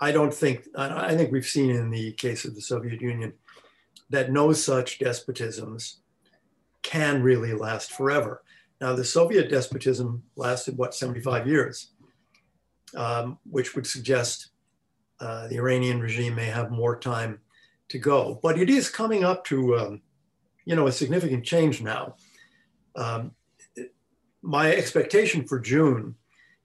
I 0.00 0.12
don't 0.12 0.32
think, 0.32 0.66
I 0.76 1.14
think 1.14 1.30
we've 1.30 1.44
seen 1.44 1.70
in 1.70 1.90
the 1.90 2.12
case 2.12 2.46
of 2.46 2.54
the 2.54 2.62
Soviet 2.62 3.00
Union 3.02 3.34
that 4.10 4.32
no 4.32 4.52
such 4.52 4.98
despotisms 4.98 5.96
can 6.82 7.22
really 7.22 7.52
last 7.52 7.92
forever. 7.92 8.42
Now, 8.80 8.94
the 8.94 9.04
Soviet 9.04 9.50
despotism 9.50 10.22
lasted, 10.36 10.78
what, 10.78 10.94
75 10.94 11.46
years, 11.46 11.90
um, 12.94 13.38
which 13.50 13.74
would 13.74 13.86
suggest 13.86 14.50
uh, 15.20 15.48
the 15.48 15.56
Iranian 15.56 16.00
regime 16.00 16.34
may 16.36 16.46
have 16.46 16.70
more 16.70 16.98
time 16.98 17.40
to 17.88 17.98
go. 17.98 18.38
But 18.42 18.58
it 18.58 18.70
is 18.70 18.88
coming 18.88 19.24
up 19.24 19.44
to, 19.46 19.76
um, 19.76 20.02
you 20.64 20.76
know, 20.76 20.86
a 20.86 20.92
significant 20.92 21.44
change 21.44 21.82
now. 21.82 22.14
Um, 22.94 23.32
my 24.42 24.70
expectation 24.70 25.44
for 25.44 25.58
June 25.58 26.14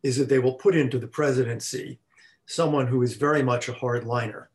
is 0.04 0.18
that 0.18 0.30
they 0.30 0.40
will 0.40 0.54
put 0.54 0.76
into 0.76 1.00
the 1.00 1.08
presidency 1.08 2.00
someone 2.46 2.88
who 2.88 3.02
is 3.02 3.16
very 3.16 3.42
much 3.42 3.70
a 3.70 3.74
hardliner. 3.74 4.48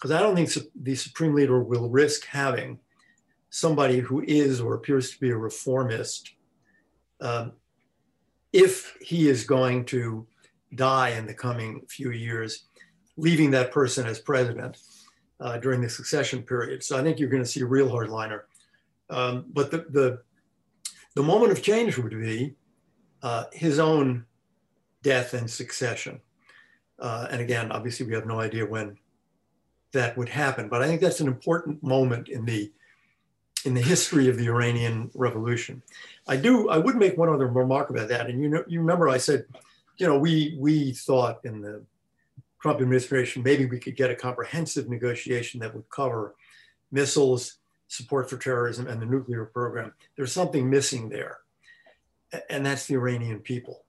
Because 0.00 0.12
I 0.12 0.20
don't 0.20 0.34
think 0.34 0.50
the 0.82 0.94
Supreme 0.94 1.34
Leader 1.34 1.62
will 1.62 1.90
risk 1.90 2.24
having 2.24 2.78
somebody 3.50 3.98
who 3.98 4.22
is 4.26 4.58
or 4.58 4.74
appears 4.74 5.10
to 5.10 5.20
be 5.20 5.28
a 5.28 5.36
reformist 5.36 6.30
um, 7.20 7.52
if 8.52 8.96
he 9.02 9.28
is 9.28 9.44
going 9.44 9.84
to 9.84 10.26
die 10.74 11.10
in 11.10 11.26
the 11.26 11.34
coming 11.34 11.82
few 11.88 12.12
years, 12.12 12.64
leaving 13.18 13.50
that 13.50 13.72
person 13.72 14.06
as 14.06 14.18
president 14.18 14.78
uh, 15.40 15.58
during 15.58 15.82
the 15.82 15.90
succession 15.90 16.42
period. 16.42 16.82
So 16.82 16.98
I 16.98 17.02
think 17.02 17.18
you're 17.18 17.28
going 17.28 17.42
to 17.42 17.48
see 17.48 17.60
a 17.60 17.66
real 17.66 17.90
hardliner. 17.90 18.42
Um, 19.10 19.44
but 19.52 19.70
the, 19.70 19.84
the, 19.90 20.22
the 21.14 21.22
moment 21.22 21.52
of 21.52 21.62
change 21.62 21.98
would 21.98 22.10
be 22.10 22.54
uh, 23.22 23.44
his 23.52 23.78
own 23.78 24.24
death 25.02 25.34
and 25.34 25.50
succession. 25.50 26.20
Uh, 26.98 27.26
and 27.30 27.40
again, 27.40 27.70
obviously, 27.70 28.06
we 28.06 28.14
have 28.14 28.26
no 28.26 28.40
idea 28.40 28.64
when 28.64 28.96
that 29.92 30.16
would 30.16 30.28
happen. 30.28 30.68
But 30.68 30.82
I 30.82 30.86
think 30.86 31.00
that's 31.00 31.20
an 31.20 31.26
important 31.26 31.82
moment 31.82 32.28
in 32.28 32.44
the 32.44 32.72
in 33.64 33.74
the 33.74 33.82
history 33.82 34.28
of 34.28 34.38
the 34.38 34.46
Iranian 34.46 35.10
Revolution. 35.14 35.82
I 36.26 36.36
do. 36.36 36.70
I 36.70 36.78
would 36.78 36.96
make 36.96 37.18
one 37.18 37.28
other 37.28 37.46
remark 37.46 37.90
about 37.90 38.08
that. 38.08 38.28
And 38.28 38.42
you 38.42 38.48
know, 38.48 38.64
you 38.66 38.80
remember 38.80 39.08
I 39.08 39.18
said, 39.18 39.44
you 39.98 40.06
know, 40.06 40.18
we 40.18 40.56
we 40.58 40.92
thought 40.92 41.44
in 41.44 41.60
the 41.60 41.82
Trump 42.60 42.80
administration 42.80 43.42
maybe 43.42 43.66
we 43.66 43.78
could 43.78 43.96
get 43.96 44.10
a 44.10 44.14
comprehensive 44.14 44.88
negotiation 44.88 45.60
that 45.60 45.74
would 45.74 45.88
cover 45.90 46.34
missiles, 46.90 47.56
support 47.88 48.28
for 48.28 48.36
terrorism, 48.36 48.86
and 48.86 49.00
the 49.00 49.06
nuclear 49.06 49.44
program. 49.46 49.92
There's 50.16 50.32
something 50.32 50.68
missing 50.68 51.08
there, 51.08 51.38
and 52.48 52.64
that's 52.64 52.86
the 52.86 52.94
Iranian 52.94 53.40
people. 53.40 53.84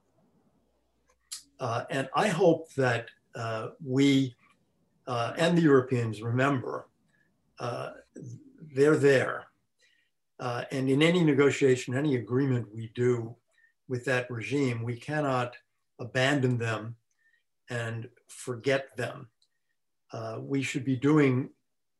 Uh, 1.60 1.84
and 1.90 2.08
I 2.14 2.28
hope 2.28 2.74
that 2.74 3.06
uh, 3.34 3.68
we 3.84 4.34
uh, 5.06 5.32
and 5.36 5.56
the 5.56 5.62
Europeans 5.62 6.22
remember 6.22 6.88
uh, 7.58 7.90
they're 8.74 8.96
there. 8.96 9.46
Uh, 10.40 10.64
and 10.72 10.88
in 10.88 11.02
any 11.02 11.22
negotiation, 11.22 11.94
any 11.94 12.16
agreement 12.16 12.66
we 12.74 12.90
do 12.94 13.34
with 13.88 14.04
that 14.04 14.30
regime, 14.30 14.82
we 14.82 14.96
cannot 14.96 15.56
abandon 16.00 16.58
them 16.58 16.96
and 17.70 18.08
forget 18.28 18.96
them. 18.96 19.28
Uh, 20.12 20.38
we 20.40 20.62
should 20.62 20.84
be 20.84 20.96
doing 20.96 21.48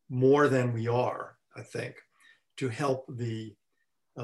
more 0.09 0.49
than 0.49 0.73
we 0.73 0.89
are, 0.89 1.37
I 1.57 1.63
think, 1.63 1.97
to 2.57 2.69
help 2.69 3.07
the 3.09 3.55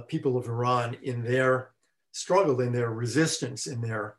people 0.06 0.36
of 0.36 0.46
Iran 0.46 0.96
in 1.02 1.22
their 1.22 1.70
struggle, 2.12 2.60
in 2.60 2.72
their 2.72 2.90
resistance, 2.90 3.66
in 3.66 3.80
their 3.80 4.16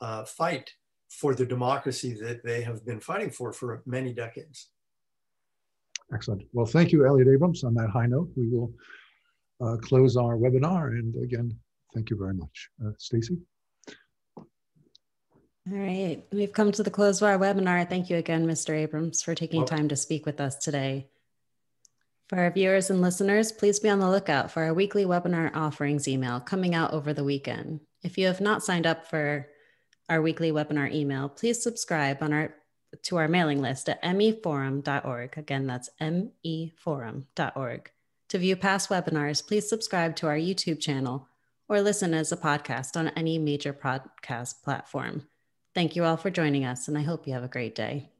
uh, 0.00 0.24
fight 0.24 0.74
for 1.12 1.34
the 1.34 1.44
democracy 1.44 2.14
that 2.14 2.42
they 2.42 2.62
have 2.62 2.84
been 2.84 3.00
fighting 3.00 3.30
for 3.30 3.52
for 3.52 3.82
many 3.86 4.12
decades. 4.12 4.68
Excellent. 6.12 6.42
Well, 6.52 6.66
thank 6.66 6.90
you, 6.92 7.06
Elliott 7.06 7.28
Abrams. 7.28 7.64
On 7.64 7.74
that 7.74 7.90
high 7.90 8.06
note, 8.06 8.30
we 8.36 8.48
will 8.48 8.72
uh, 9.62 9.76
close 9.76 10.16
our 10.16 10.36
webinar. 10.36 10.88
And 10.88 11.14
again, 11.22 11.56
thank 11.94 12.10
you 12.10 12.16
very 12.16 12.34
much. 12.34 12.70
Uh, 12.84 12.90
Stacy? 12.98 13.38
All 14.36 15.78
right, 15.78 16.24
we've 16.32 16.52
come 16.52 16.72
to 16.72 16.82
the 16.82 16.90
close 16.90 17.22
of 17.22 17.28
our 17.28 17.38
webinar. 17.38 17.88
Thank 17.88 18.10
you 18.10 18.16
again, 18.16 18.46
Mr. 18.46 18.74
Abrams, 18.74 19.22
for 19.22 19.34
taking 19.34 19.64
time 19.64 19.88
to 19.88 19.96
speak 19.96 20.26
with 20.26 20.40
us 20.40 20.56
today. 20.56 21.08
For 22.28 22.38
our 22.38 22.50
viewers 22.50 22.90
and 22.90 23.00
listeners, 23.00 23.52
please 23.52 23.78
be 23.78 23.88
on 23.88 24.00
the 24.00 24.10
lookout 24.10 24.50
for 24.50 24.64
our 24.64 24.74
weekly 24.74 25.04
webinar 25.04 25.54
offerings 25.54 26.08
email 26.08 26.40
coming 26.40 26.74
out 26.74 26.92
over 26.92 27.12
the 27.12 27.22
weekend. 27.22 27.80
If 28.02 28.18
you 28.18 28.26
have 28.26 28.40
not 28.40 28.64
signed 28.64 28.86
up 28.86 29.06
for 29.06 29.46
our 30.12 30.22
weekly 30.22 30.52
webinar 30.52 30.92
email, 30.92 31.28
please 31.28 31.62
subscribe 31.62 32.22
on 32.22 32.32
our 32.32 32.54
to 33.04 33.16
our 33.16 33.26
mailing 33.26 33.62
list 33.62 33.88
at 33.88 34.02
meforum.org. 34.02 35.38
Again, 35.38 35.66
that's 35.66 35.88
meforum.org. 35.98 37.90
To 38.28 38.38
view 38.38 38.56
past 38.56 38.90
webinars, 38.90 39.46
please 39.46 39.66
subscribe 39.66 40.14
to 40.16 40.26
our 40.26 40.36
YouTube 40.36 40.78
channel 40.78 41.26
or 41.68 41.80
listen 41.80 42.12
as 42.12 42.32
a 42.32 42.36
podcast 42.36 42.96
on 42.96 43.08
any 43.08 43.38
major 43.38 43.72
podcast 43.72 44.62
platform. 44.62 45.26
Thank 45.74 45.96
you 45.96 46.04
all 46.04 46.18
for 46.18 46.30
joining 46.30 46.66
us, 46.66 46.86
and 46.86 46.98
I 46.98 47.02
hope 47.02 47.26
you 47.26 47.32
have 47.32 47.44
a 47.44 47.48
great 47.48 47.74
day. 47.74 48.11